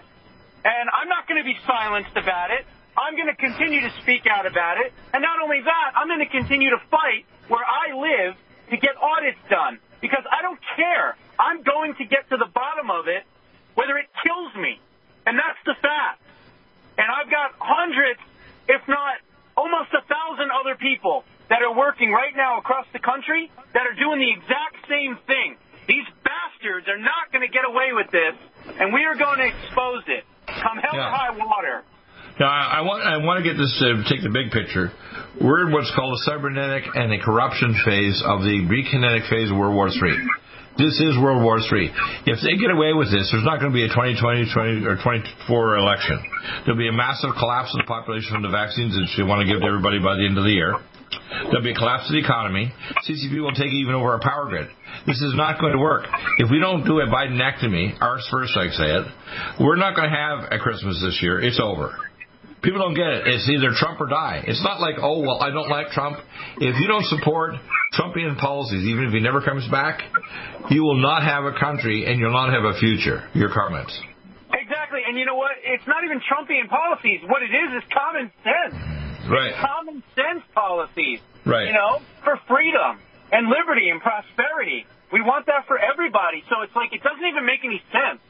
[0.65, 2.65] And I'm not going to be silenced about it.
[2.95, 4.93] I'm going to continue to speak out about it.
[5.13, 8.35] And not only that, I'm going to continue to fight where I live
[8.69, 11.15] to get audits done because I don't care.
[11.39, 13.23] I'm going to get to the bottom of it,
[13.79, 14.75] whether it kills me.
[15.23, 16.19] And that's the fact.
[16.99, 18.19] And I've got hundreds,
[18.67, 19.23] if not
[19.55, 23.95] almost a thousand other people that are working right now across the country that are
[23.95, 25.55] doing the exact same thing.
[25.87, 28.35] These bastards are not going to get away with this,
[28.75, 30.27] and we are going to expose it.
[30.47, 31.87] Come hell or high water.
[32.39, 34.91] Now, I I want I want to get this to take the big picture.
[35.43, 39.59] We're in what's called a cybernetic and a corruption phase of the rekinetic phase of
[39.59, 40.15] World War III.
[40.79, 41.91] This is World War III.
[42.31, 44.95] If they get away with this, there's not going to be a 2020 20, or
[45.03, 46.23] 24 election.
[46.63, 49.47] There'll be a massive collapse of the population from the vaccines that you want to
[49.51, 50.79] give to everybody by the end of the year.
[51.51, 52.71] There'll be a collapse of the economy.
[53.03, 54.71] CCP will take even over our power grid.
[55.03, 56.07] This is not going to work.
[56.39, 59.05] If we don't do a Bidenectomy, ours first, I say it,
[59.59, 61.43] we're not going to have a Christmas this year.
[61.43, 61.91] It's over.
[62.63, 63.27] People don't get it.
[63.27, 64.43] It's either Trump or die.
[64.47, 66.17] It's not like, oh, well, I don't like Trump.
[66.63, 67.55] If you don't support
[67.91, 69.99] Trumpian policies, even if he never comes back,
[70.71, 73.27] you will not have a country and you'll not have a future.
[73.35, 73.91] Your comments.
[74.55, 75.01] Exactly.
[75.05, 75.59] And you know what?
[75.59, 77.19] It's not even Trumpian policies.
[77.27, 78.79] What it is is common sense.
[78.79, 79.53] Mm, right.
[79.59, 81.19] Common sense policies.
[81.45, 81.67] Right.
[81.67, 82.95] You know, for freedom
[83.31, 84.87] and liberty and prosperity.
[85.11, 86.41] We want that for everybody.
[86.47, 88.23] So it's like it doesn't even make any sense.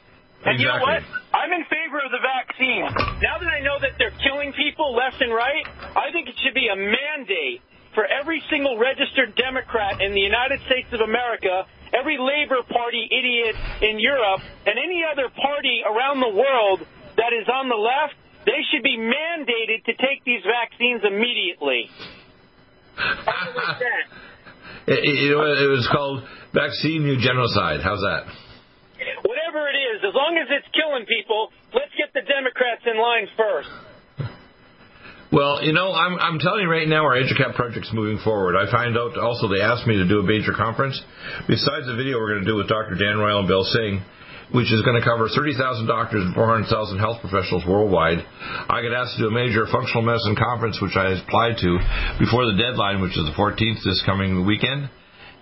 [0.45, 1.01] And you know what?
[1.33, 2.83] I'm in favor of the vaccine.
[3.23, 5.63] Now that I know that they're killing people left and right,
[5.95, 7.63] I think it should be a mandate
[7.95, 13.55] for every single registered Democrat in the United States of America, every Labor Party idiot
[13.81, 16.81] in Europe, and any other party around the world
[17.17, 21.87] that is on the left, they should be mandated to take these vaccines immediately.
[22.95, 24.05] How do you like that?
[24.85, 27.79] It, it, it was called vaccine new genocide.
[27.81, 28.27] How's that?
[29.23, 33.27] Whatever it is, as long as it's killing people, let's get the Democrats in line
[33.37, 33.71] first.
[35.33, 38.53] Well, you know, I'm, I'm telling you right now, our EduCap project's moving forward.
[38.53, 40.93] I find out also they asked me to do a major conference.
[41.49, 42.93] Besides the video we're going to do with Dr.
[42.93, 44.05] Dan Royal and Bill Singh,
[44.53, 46.69] which is going to cover 30,000 doctors and 400,000
[47.01, 48.21] health professionals worldwide,
[48.69, 51.81] I got asked to do a major functional medicine conference, which I applied to
[52.21, 54.93] before the deadline, which is the 14th this coming weekend.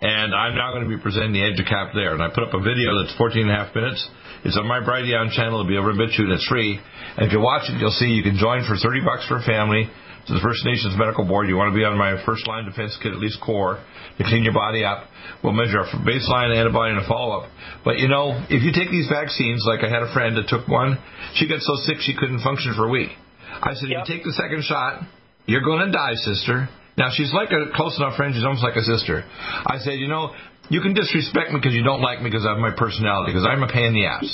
[0.01, 2.17] And I'm now going to be presenting the EduCap there.
[2.17, 4.01] And I put up a video that's 14 and a half minutes.
[4.43, 5.61] It's on my Brighteon channel.
[5.61, 6.25] It'll be over in BitChute.
[6.33, 6.81] It's free.
[7.17, 9.45] And if you watch it, you'll see you can join for 30 bucks for a
[9.45, 9.85] family
[10.25, 11.45] to the First Nations Medical Board.
[11.49, 13.77] You want to be on my first line defense kit, at least core,
[14.17, 15.05] to clean your body up.
[15.45, 17.53] We'll measure a baseline antibody and a follow up.
[17.85, 20.65] But you know, if you take these vaccines, like I had a friend that took
[20.65, 20.97] one,
[21.37, 23.13] she got so sick she couldn't function for a week.
[23.61, 25.05] I said, if you take the second shot,
[25.45, 26.69] you're going to die, sister.
[26.97, 28.33] Now she's like a close enough friend.
[28.35, 29.23] She's almost like a sister.
[29.27, 30.35] I said, you know,
[30.69, 33.47] you can disrespect me because you don't like me because I have my personality because
[33.47, 34.27] I'm a pain in the ass.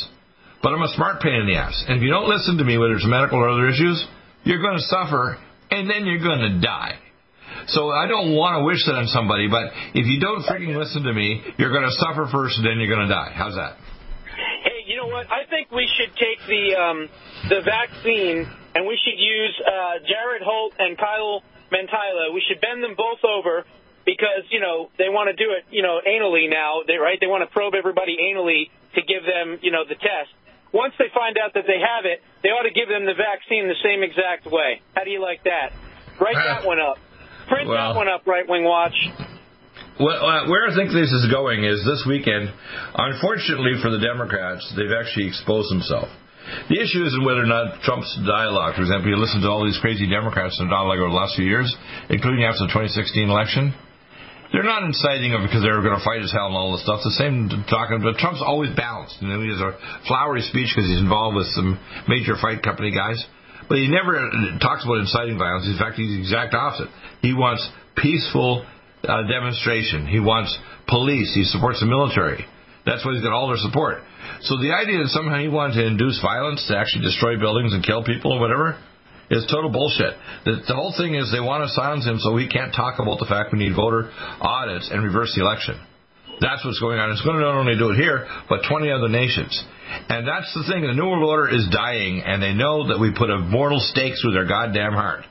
[0.62, 1.86] But I'm a smart pain in the ass.
[1.88, 4.06] And if you don't listen to me, whether it's medical or other issues,
[4.44, 5.38] you're going to suffer
[5.70, 6.98] and then you're going to die.
[7.68, 11.04] So I don't want to wish that on somebody, but if you don't freaking listen
[11.04, 13.34] to me, you're going to suffer first and then you're going to die.
[13.34, 13.76] How's that?
[14.64, 15.28] Hey, you know what?
[15.28, 17.10] I think we should take the um,
[17.50, 22.34] the vaccine and we should use uh, Jared Holt and Kyle Mantyla.
[22.34, 23.66] We should bend them both over
[24.06, 27.20] because you know they want to do it you know anally now, they, right?
[27.20, 30.32] They want to probe everybody anally to give them you know the test.
[30.74, 33.68] Once they find out that they have it, they ought to give them the vaccine
[33.68, 34.82] the same exact way.
[34.96, 35.72] How do you like that?
[36.20, 36.98] Write that one up.
[37.48, 38.96] Print Well- that one up, Right Wing Watch.
[40.00, 42.52] Well, uh, where I think this is going is this weekend.
[42.94, 46.12] Unfortunately for the Democrats, they've actually exposed themselves.
[46.70, 48.76] The issue isn't whether or not Trump's dialogue.
[48.76, 51.46] For example, you listen to all these crazy Democrats in dialogue over the last few
[51.46, 51.70] years,
[52.10, 53.76] including after the 2016 election.
[54.52, 57.04] They're not inciting it because they're going to fight as hell and all this stuff.
[57.04, 59.20] The same talking, but Trump's always balanced.
[59.20, 59.76] You know, he has a
[60.08, 61.76] flowery speech because he's involved with some
[62.08, 63.20] major fight company guys,
[63.68, 64.16] but he never
[64.64, 65.68] talks about inciting violence.
[65.68, 66.88] In fact, he's the exact opposite.
[67.20, 67.68] He wants
[68.00, 68.64] peaceful
[69.04, 70.08] uh, demonstration.
[70.08, 70.56] He wants
[70.88, 71.36] police.
[71.36, 72.48] He supports the military.
[72.88, 74.00] That's why he's got all their support.
[74.48, 77.84] So the idea that somehow he wanted to induce violence to actually destroy buildings and
[77.84, 78.80] kill people or whatever
[79.30, 80.16] is total bullshit.
[80.48, 83.20] The, the whole thing is they want to silence him so he can't talk about
[83.20, 84.08] the fact we need voter
[84.40, 85.76] audits and reverse the election.
[86.40, 87.12] That's what's going on.
[87.12, 89.52] It's going to not only do it here, but 20 other nations.
[90.08, 90.86] And that's the thing.
[90.86, 94.14] The New World Order is dying, and they know that we put a mortal stake
[94.22, 95.26] through their goddamn heart.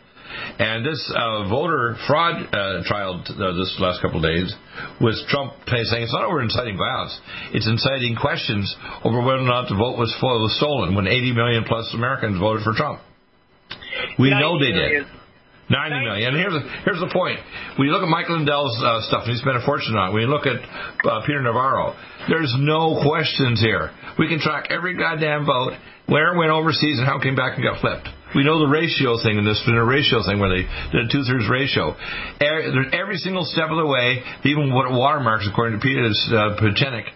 [0.58, 4.54] And this uh, voter fraud uh, trial uh, this last couple of days
[5.00, 7.18] was Trump saying it's not over inciting violence,
[7.52, 8.74] it's inciting questions
[9.04, 12.64] over whether or not the vote was, was stolen when 80 million plus Americans voted
[12.64, 13.00] for Trump.
[14.18, 15.06] We know they did.
[15.68, 16.28] 90 million.
[16.30, 17.42] And here's the, here's the point.
[17.74, 20.12] When you look at Mike Lindell's uh, stuff, and he spent a fortune on it,
[20.14, 21.98] when you look at uh, Peter Navarro,
[22.30, 23.90] there's no questions here.
[24.18, 25.74] We can track every goddamn vote,
[26.06, 28.08] where it went overseas, and how it came back and got flipped.
[28.34, 31.08] We know the ratio thing, and this been a ratio thing where they did a
[31.08, 31.94] two thirds ratio.
[32.40, 37.06] Every single step of the way, even what watermarks, according to Peter uh, Pachenik,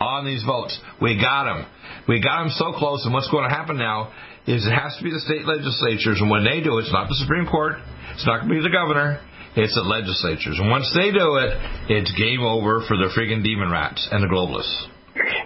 [0.00, 0.78] on these votes.
[1.00, 1.66] We got them.
[2.08, 4.12] We got them so close, and what's going to happen now
[4.46, 7.08] is it has to be the state legislatures, and when they do it, it's not
[7.08, 7.76] the Supreme Court,
[8.14, 9.20] it's not going to be the governor,
[9.54, 10.56] it's the legislatures.
[10.58, 11.50] And once they do it,
[11.92, 14.74] it's game over for the friggin' demon rats and the globalists.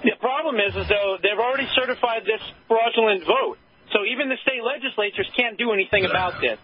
[0.04, 3.58] The problem is, is though they've already certified this fraudulent vote,
[3.94, 6.58] so even the state legislatures can't do anything about this.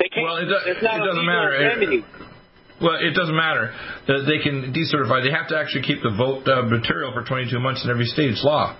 [0.00, 0.24] They can't.
[0.24, 1.52] Well, it, do, it doesn't matter.
[2.80, 3.76] Well, it doesn't matter.
[4.08, 5.20] They can decertify.
[5.20, 8.32] They have to actually keep the vote uh, material for 22 months in every state.
[8.32, 8.74] It's law.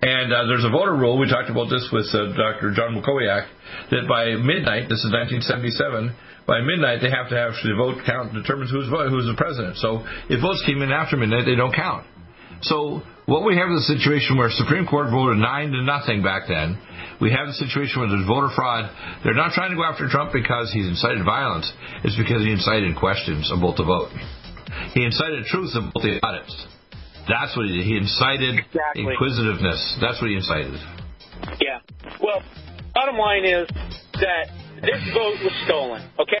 [0.00, 1.18] And uh, there's a voter rule.
[1.18, 2.72] We talked about this with uh, Dr.
[2.72, 3.44] John Mukowiak
[3.90, 6.14] that by midnight, this is 1977,
[6.46, 9.76] by midnight they have to have the vote count determines who's who's the president.
[9.76, 12.06] So if votes came in after midnight, they don't count.
[12.62, 16.48] So what we have is a situation where Supreme Court voted nine to nothing back
[16.48, 16.80] then.
[17.20, 18.88] We have the situation where there's voter fraud.
[19.20, 21.68] They're not trying to go after Trump because he's incited violence.
[22.08, 24.08] It's because he incited questions about the vote.
[24.96, 26.56] He incited truth about the audits.
[27.28, 27.84] That's what he did.
[27.84, 29.04] He incited exactly.
[29.04, 29.76] inquisitiveness.
[30.00, 30.80] That's what he incited.
[31.60, 31.84] Yeah.
[32.24, 32.40] Well,
[32.96, 33.68] bottom line is
[34.24, 34.48] that
[34.80, 36.00] this vote was stolen.
[36.16, 36.40] Okay.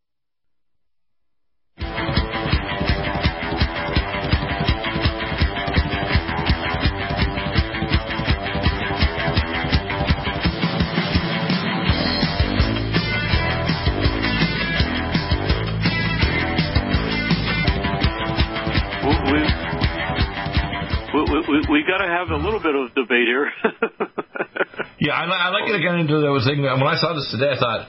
[21.47, 23.47] We, we got to have a little bit of debate here.
[24.99, 26.33] yeah, I, I like to get into that.
[26.45, 26.61] thing.
[26.61, 27.81] When I saw this today, I thought,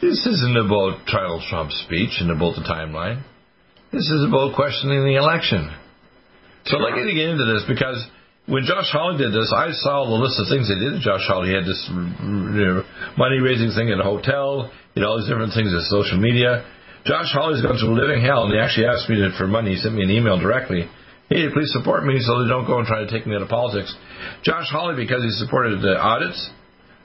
[0.00, 3.22] this isn't about Donald Trump's speech and about the timeline.
[3.92, 5.70] This is about questioning the election.
[6.64, 8.02] So I'd like to get into this because
[8.46, 11.22] when Josh Hawley did this, I saw the list of things they did to Josh
[11.28, 11.52] Hawley.
[11.52, 12.82] He had this you know,
[13.14, 16.66] money raising thing at a hotel, you know, all these different things at social media.
[17.06, 19.74] Josh Hawley's gone through living hell, and he actually asked me for money.
[19.74, 20.86] He sent me an email directly
[21.32, 23.48] hey, please support me so they don't go and try to take me out of
[23.48, 23.94] politics.
[24.44, 26.50] Josh Hawley, because he supported the audits,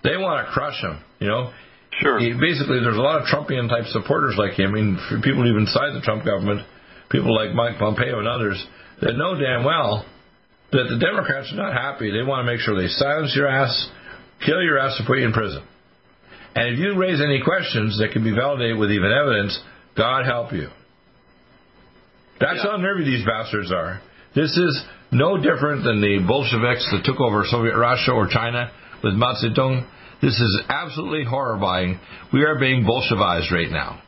[0.03, 1.51] they want to crush him, you know.
[1.99, 2.19] Sure.
[2.19, 4.71] He, basically, there's a lot of Trumpian type supporters like him.
[4.71, 6.61] I mean, for people even inside the Trump government,
[7.09, 8.59] people like Mike Pompeo and others
[9.01, 10.05] that know damn well
[10.71, 12.11] that the Democrats are not happy.
[12.11, 13.89] They want to make sure they silence your ass,
[14.45, 15.63] kill your ass, and put you in prison.
[16.55, 19.57] And if you raise any questions that can be validated with even evidence,
[19.95, 20.69] God help you.
[22.39, 22.71] That's yeah.
[22.71, 24.01] how nervy these bastards are.
[24.37, 28.69] This is no different than the Bolsheviks that took over Soviet Russia or China
[29.03, 29.89] with Mao Zedong.
[30.21, 31.99] This is absolutely horrifying.
[32.31, 33.99] We are being Bolshevized right now.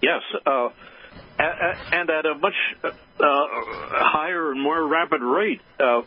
[0.00, 0.68] Yes, uh,
[1.40, 5.60] and at a much uh, higher and more rapid rate.
[5.74, 6.02] Uh,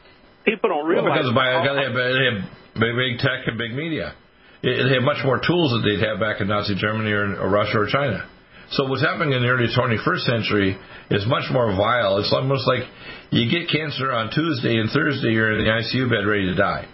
[0.46, 1.04] people don't realize.
[1.04, 4.16] Well, because by, they, have, they have big, tech and big media.
[4.64, 7.80] They have much more tools that they'd have back in Nazi Germany or, or Russia
[7.80, 8.30] or China.
[8.72, 10.78] So what's happening in the early 21st century
[11.12, 12.18] is much more vile.
[12.18, 12.84] It's almost like
[13.30, 16.88] you get cancer on Tuesday and Thursday you're in the ICU bed ready to die.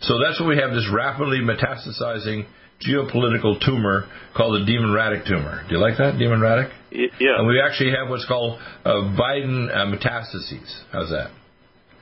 [0.00, 2.46] So that's why we have this rapidly metastasizing
[2.86, 4.06] geopolitical tumor
[4.36, 5.64] called the Demon Radic tumor.
[5.68, 6.70] Do you like that, Demon Radic?
[6.92, 7.38] Yeah.
[7.38, 10.82] And we actually have what's called uh, Biden uh, metastases.
[10.92, 11.30] How's that?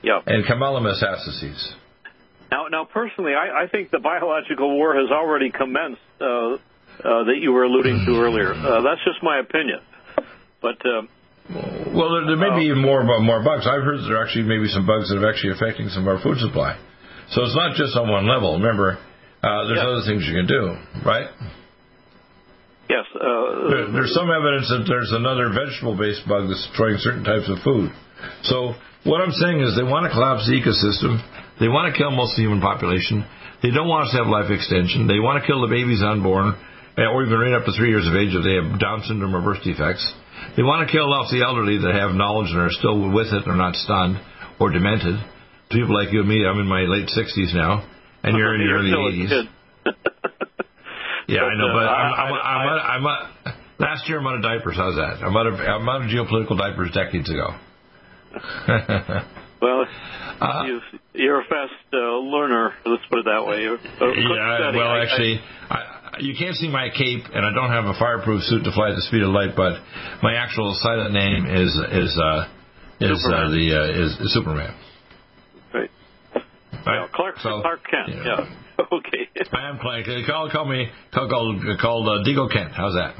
[0.03, 0.21] Yeah.
[0.27, 1.73] And Kamala metastases.
[2.51, 6.01] Now, now, personally, I, I think the biological war has already commenced.
[6.21, 6.59] Uh,
[7.03, 8.55] that you were alluding to earlier.
[8.55, 9.81] Uh, that's just my opinion.
[10.63, 11.03] But uh,
[11.95, 13.67] well, there, there may be even more more bugs.
[13.67, 16.21] I've heard there are actually maybe some bugs that are actually affecting some of our
[16.23, 16.75] food supply.
[17.31, 18.59] So it's not just on one level.
[18.59, 18.99] Remember,
[19.43, 21.31] uh, there's other things you can do, right?
[22.89, 23.07] Yes.
[23.15, 27.59] Uh, there, there's some evidence that there's another vegetable-based bug that's destroying certain types of
[27.67, 27.91] food.
[28.47, 31.19] So what I'm saying is they want to collapse the ecosystem.
[31.59, 33.27] They want to kill most of the human population.
[33.63, 35.11] They don't want us to have life extension.
[35.11, 36.55] They want to kill the babies unborn
[37.05, 39.43] or even right up to three years of age if they have Down syndrome or
[39.45, 40.05] birth defects.
[40.57, 43.45] They want to kill off the elderly that have knowledge and are still with it
[43.45, 44.17] and are not stunned
[44.61, 45.21] or demented.
[45.69, 47.85] People like you and me, I'm in my late 60s now,
[48.23, 49.49] and you're in your early 80s.
[51.29, 54.37] yeah, I know, but uh, I'm, I'm, I, I'm, I'm, I'm, last year I'm out
[54.37, 54.77] of diapers.
[54.77, 55.25] How's that?
[55.25, 57.49] I'm out of, I'm out of geopolitical diapers decades ago.
[59.63, 59.85] well,
[60.41, 60.65] uh,
[61.15, 62.75] you, are a fast uh, learner.
[62.85, 63.65] Let's put it that way.
[63.65, 65.41] yeah, well, actually,
[65.71, 65.86] I,
[66.21, 68.97] you can't see my cape, and I don't have a fireproof suit to fly at
[68.97, 69.57] the speed of light.
[69.57, 69.81] But
[70.23, 72.49] my actual silent name is is uh,
[73.01, 74.75] is uh, the uh, is, is Superman.
[75.75, 75.91] Right.
[76.87, 77.13] Right.
[77.13, 78.09] Clark So Clark Kent.
[78.09, 78.25] Yeah.
[78.25, 78.47] yeah.
[78.93, 79.25] Okay.
[79.53, 80.05] I am Clark.
[80.27, 82.73] Call call me call called called uh, Deagle Kent.
[82.77, 83.15] How's that?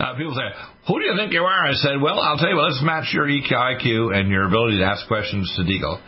[0.00, 0.48] Uh, people say,
[0.88, 2.72] "Who do you think you are?" I said, "Well, I'll tell you what.
[2.72, 6.00] Let's match your IQ and your ability to ask questions to Deagle,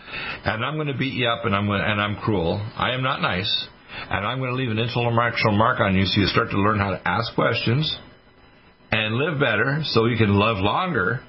[0.45, 2.57] and I'm going to beat you up, and I'm going to, and I'm cruel.
[2.77, 3.69] I am not nice,
[4.11, 6.79] and I'm going to leave an intellectual mark on you, so you start to learn
[6.79, 7.97] how to ask questions
[8.91, 11.21] and live better, so you can live longer."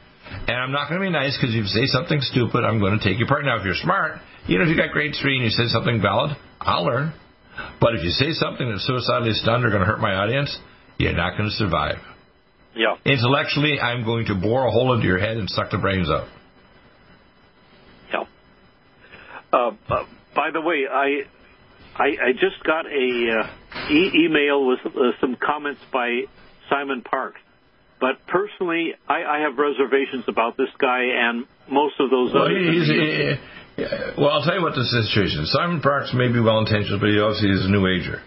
[0.48, 2.98] And I'm not going to be nice because if you say something stupid, I'm going
[2.98, 3.46] to take your part.
[3.46, 6.02] Now, if you're smart, you know, if you got grade three and you say something
[6.02, 7.14] valid, I'll learn.
[7.80, 10.58] But if you say something that's suicidally stunned or going to hurt my audience,
[10.98, 11.98] you're not going to survive.
[12.76, 12.96] Yeah.
[13.06, 16.28] Intellectually, I'm going to bore a hole into your head and suck the brains out.
[18.12, 18.24] Yeah.
[19.52, 19.72] Uh,
[20.36, 21.24] by the way, I
[21.96, 26.24] I, I just got a uh, e- email with uh, some comments by
[26.70, 27.40] Simon Parkes,
[28.00, 32.58] But personally, I, I have reservations about this guy and most of those well, other.
[32.58, 33.36] He's, he,
[34.18, 35.52] well, I'll tell you what the situation is.
[35.52, 38.22] Simon Parkes may be well intentioned, but he obviously is a new ager.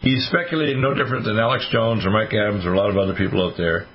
[0.00, 3.14] He's speculating no different than Alex Jones or Mike Adams or a lot of other
[3.14, 3.86] people out there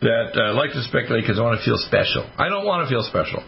[0.00, 2.28] that uh, like to speculate because I want to feel special.
[2.38, 3.42] I don't want to feel special.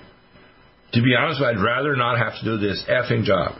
[0.95, 3.55] To be honest, I'd rather not have to do this effing job.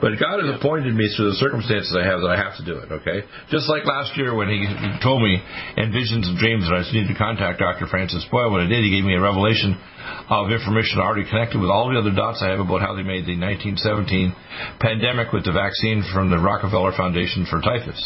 [0.00, 2.78] But God has appointed me through the circumstances I have that I have to do
[2.82, 3.22] it, okay?
[3.50, 4.66] Just like last year when he
[5.02, 5.38] told me
[5.76, 7.86] in visions and dreams that I just needed to contact Dr.
[7.86, 8.50] Francis Boyle.
[8.50, 9.78] When I did, he gave me a revelation
[10.28, 13.24] of information already connected with all the other dots I have about how they made
[13.28, 14.34] the 1917
[14.80, 17.98] pandemic with the vaccine from the Rockefeller Foundation for typhus.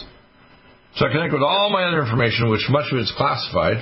[0.97, 3.81] So I connect with all my other information, which much of it's classified.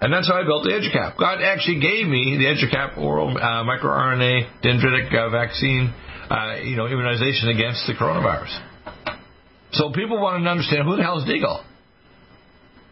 [0.00, 1.18] And that's how I built the EduCap.
[1.18, 5.92] God actually gave me the EduCap oral uh, microRNA dendritic uh, vaccine
[6.30, 8.52] uh, you know, immunization against the coronavirus.
[9.72, 11.64] So people want to understand who the hell is Deagle.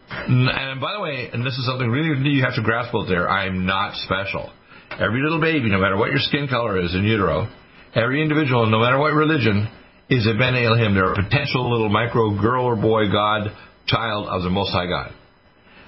[0.09, 3.29] And by the way, and this is something really you have to grasp out there,
[3.29, 4.51] I am not special.
[4.91, 7.49] Every little baby, no matter what your skin color is in utero,
[7.93, 9.67] every individual, no matter what religion,
[10.09, 10.95] is a Ben Elohim.
[10.95, 13.51] They're a potential little micro girl or boy God,
[13.85, 15.11] child of the Most High God.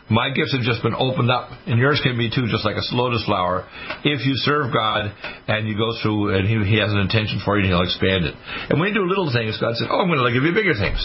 [0.09, 2.85] My gifts have just been opened up, and yours can be too, just like a
[2.97, 3.69] lotus flower.
[4.03, 5.13] If you serve God
[5.47, 8.25] and you go through, and He, he has an intention for you, and He'll expand
[8.25, 8.33] it.
[8.69, 10.73] And when you do little things, God says, "Oh, I'm going to give you bigger
[10.73, 10.97] things."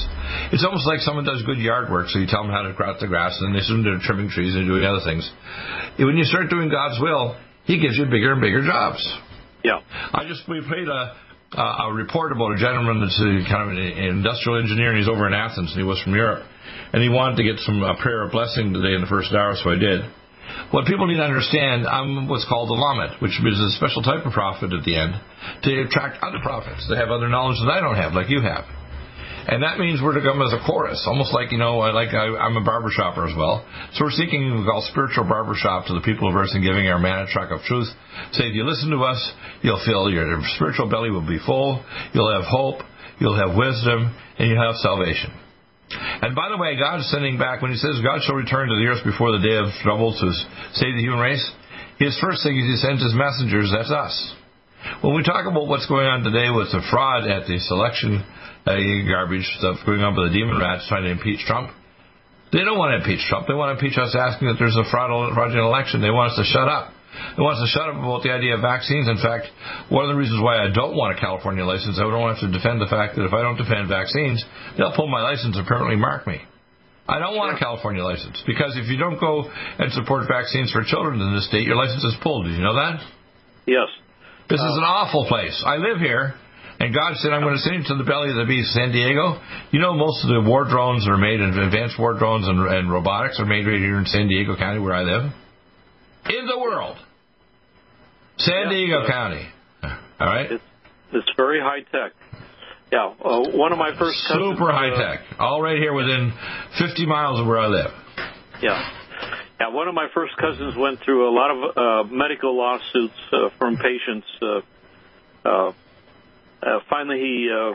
[0.57, 2.97] It's almost like someone does good yard work, so you tell them how to cut
[2.97, 5.29] the grass, and they soon they're trimming trees and doing other things.
[6.01, 7.37] When you start doing God's will,
[7.69, 9.05] He gives you bigger and bigger jobs.
[9.65, 9.81] Yeah.
[10.13, 11.17] I just we played a
[11.57, 15.09] uh, a report about a gentleman that's a, kind of an industrial engineer, and he's
[15.09, 16.45] over in Athens, and he was from Europe,
[16.93, 19.71] and he wanted to get some prayer of blessing today in the first hour, so
[19.71, 20.03] I did.
[20.71, 24.27] What people need to understand, I'm what's called a lamed, which is a special type
[24.27, 25.15] of prophet at the end
[25.63, 28.65] to attract other prophets that have other knowledge that I don't have, like you have.
[29.45, 32.33] And that means we're to come as a chorus, almost like, you know, like I,
[32.33, 33.61] I'm a barber shopper as well.
[33.93, 36.99] So we're seeking we call spiritual barbershop to the people of earth and giving our
[36.99, 37.89] manna truck of truth.
[38.33, 39.21] Say, if you listen to us,
[39.61, 41.85] you'll feel your spiritual belly will be full,
[42.17, 42.81] you'll have hope,
[43.21, 45.29] you'll have wisdom, and you'll have salvation.
[45.93, 48.77] And by the way, God is sending back, when He says God shall return to
[48.81, 50.27] the earth before the day of trouble to
[50.73, 51.45] save the human race,
[52.01, 54.17] His first thing is He sends His messengers, that's us.
[55.01, 58.21] When we talk about what's going on today with the fraud at the selection
[58.67, 58.77] uh,
[59.09, 61.71] garbage stuff going on with the demon rats trying to impeach Trump,
[62.53, 63.51] they don't want to impeach Trump.
[63.51, 65.99] They want to impeach us asking that there's a fraudulent, fraudulent election.
[65.99, 66.95] They want us to shut up.
[67.35, 69.11] They want us to shut up about the idea of vaccines.
[69.11, 69.51] In fact,
[69.91, 72.51] one of the reasons why I don't want a California license, I don't have to
[72.51, 74.43] defend the fact that if I don't defend vaccines,
[74.79, 76.43] they'll pull my license and permanently mark me.
[77.07, 80.83] I don't want a California license because if you don't go and support vaccines for
[80.83, 82.47] children in this state, your license is pulled.
[82.47, 83.03] Did you know that?
[83.67, 83.91] Yes.
[84.49, 85.63] This is an awful place.
[85.67, 86.35] I live here,
[86.81, 88.91] and God said, I'm going to send you to the belly of the beast, San
[88.93, 89.41] Diego.
[89.71, 93.39] You know, most of the war drones are made, advanced war drones and, and robotics
[93.39, 95.33] are made right here in San Diego County, where I live.
[96.27, 96.97] In the world.
[98.39, 98.69] San Yeah.
[98.71, 99.47] Diego County.
[99.83, 100.53] All right?
[100.53, 100.65] It's,
[101.13, 102.13] it's very high tech.
[102.91, 103.15] Yeah.
[103.23, 105.21] Uh, one of my first cousins, Super high uh, tech.
[105.39, 106.33] All right here within
[106.79, 107.91] 50 miles of where I live.
[108.63, 108.91] Yeah.
[109.61, 111.59] Yeah, one of my first cousins went through a lot of
[112.09, 114.27] uh, medical lawsuits uh, from patients.
[114.43, 114.61] Uh,
[115.49, 115.73] uh, uh,
[116.91, 117.75] finally, he uh,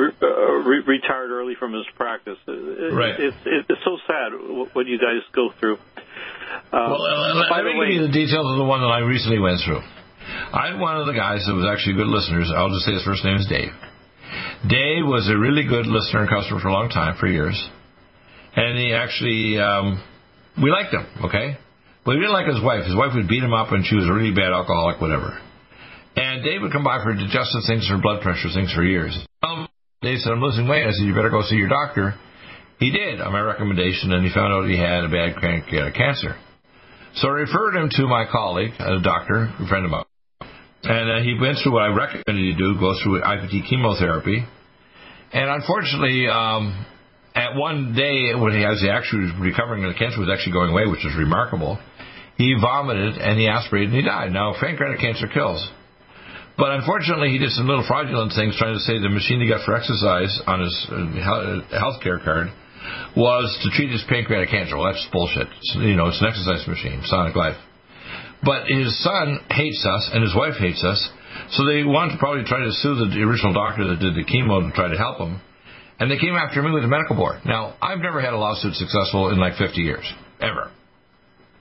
[0.00, 2.38] re- uh, re- retired early from his practice.
[2.46, 3.18] Uh, it- Right.
[3.18, 4.32] It's, it's so sad
[4.74, 5.76] what you guys go through.
[5.76, 9.00] Uh, Well, uh, let me way, give you the details of the one that I
[9.00, 9.80] recently went through.
[10.52, 12.50] I had one of the guys that was actually good listeners.
[12.54, 13.70] I'll just say his first name is Dave.
[14.66, 17.56] Dave was a really good listener and customer for a long time, for years.
[18.56, 20.02] And he actually, um,
[20.60, 21.58] we liked him, okay?
[22.04, 22.84] But we didn't like his wife.
[22.84, 25.38] His wife would beat him up and she was a really bad alcoholic, whatever.
[26.16, 29.16] And Dave would come by for digestive things, for blood pressure things for years.
[29.42, 29.68] Um,
[30.00, 30.86] Dave said, I'm losing weight.
[30.86, 32.14] I said, you better go see your doctor.
[32.78, 35.92] He did, on my recommendation, and he found out he had a bad crank, uh,
[35.96, 36.36] cancer.
[37.16, 40.04] So I referred him to my colleague, a doctor, a friend of mine,
[40.84, 44.44] And uh, he went through what I recommended he do, go through IPT chemotherapy.
[45.32, 46.84] And unfortunately, um,
[47.34, 50.86] at one day when he was actually recovering and the cancer was actually going away,
[50.86, 51.78] which is remarkable,
[52.36, 54.32] he vomited and he aspirated and he died.
[54.32, 55.66] Now, pancreatic cancer kills.
[56.56, 59.64] But unfortunately, he did some little fraudulent things trying to say the machine he got
[59.64, 62.48] for exercise on his uh, health care card
[63.16, 64.76] was to treat his pancreatic cancer.
[64.76, 65.48] Well, that's bullshit.
[65.48, 67.56] It's, you know, it's an exercise machine, Sonic Life.
[68.42, 71.00] But his son hates us and his wife hates us,
[71.50, 74.64] so they want to probably try to sue the original doctor that did the chemo
[74.64, 75.40] to try to help him.
[75.98, 77.40] And they came after me with the medical board.
[77.44, 80.04] Now, I've never had a lawsuit successful in like 50 years.
[80.40, 80.70] Ever.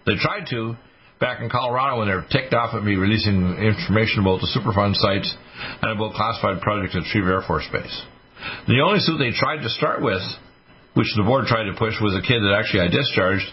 [0.06, 0.76] They tried to
[1.20, 4.96] back in Colorado when they were ticked off at me releasing information about the Superfund
[4.96, 5.34] sites
[5.82, 8.04] and about classified projects at Schriever Air Force Base.
[8.68, 10.22] The only suit they tried to start with
[10.96, 13.46] which the board tried to push, was a kid that actually I discharged,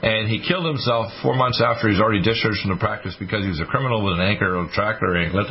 [0.00, 3.44] and he killed himself four months after he was already discharged from the practice because
[3.44, 5.46] he was a criminal with an anchor or tractor anklet,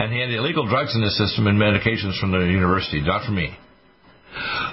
[0.00, 3.36] and he had illegal drugs in his system and medications from the university, not from
[3.36, 3.52] me.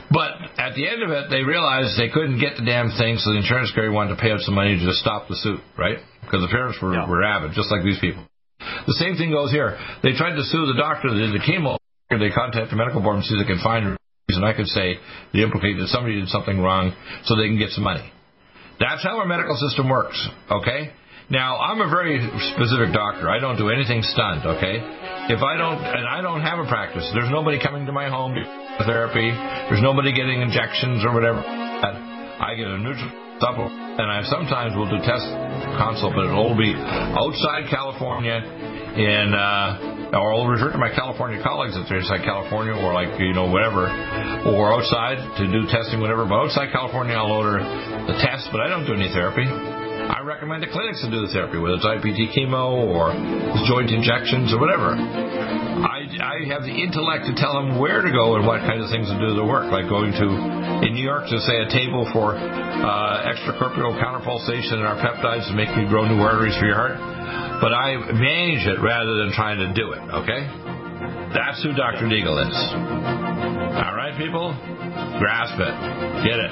[0.08, 3.36] But at the end of it, they realized they couldn't get the damn thing, so
[3.36, 6.00] the insurance carrier wanted to pay out some money to just stop the suit, right?
[6.26, 7.08] Because the parents were, yeah.
[7.08, 8.26] were avid, just like these people.
[8.60, 9.78] The same thing goes here.
[10.02, 11.78] They tried to sue the doctor that did the chemo.
[12.10, 13.98] They contacted the medical board and see if they can find
[14.28, 14.98] and I could say
[15.34, 16.94] they implicate that somebody did something wrong
[17.26, 18.12] so they can get some money.
[18.80, 20.18] That's how our medical system works,
[20.50, 20.92] okay?
[21.30, 22.18] Now, I'm a very
[22.54, 23.30] specific doctor.
[23.30, 24.82] I don't do anything stunned, okay?
[25.30, 28.34] If I don't, and I don't have a practice, there's nobody coming to my home
[28.78, 29.30] for therapy,
[29.70, 31.40] there's nobody getting injections or whatever.
[31.40, 33.25] I get a neutral
[34.00, 35.28] and I sometimes will do test
[35.76, 38.40] consult, but it'll be outside California
[38.96, 43.20] in, uh, or I'll refer to my California colleagues if they're inside California or like,
[43.20, 43.92] you know, whatever,
[44.48, 46.24] or outside to do testing, whatever.
[46.24, 49.44] But outside California, I'll order the test, but I don't do any therapy.
[49.44, 53.12] I recommend the clinics to do the therapy, whether it's IPT chemo or
[53.68, 54.96] joint injections or whatever.
[56.22, 59.08] I have the intellect to tell them where to go and what kinds of things
[59.08, 60.28] to do the work, like going to,
[60.88, 65.56] in New York, to say a table for uh, extracorporeal counterpulsation and our peptides to
[65.56, 66.98] make you grow new arteries for your heart
[67.62, 70.44] but I manage it rather than trying to do it, okay?
[71.34, 72.08] That's who Dr.
[72.08, 72.56] Deagle is.
[72.56, 74.52] All right, people?
[75.20, 75.76] Grasp it.
[76.24, 76.52] Get it.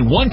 [0.00, 0.32] One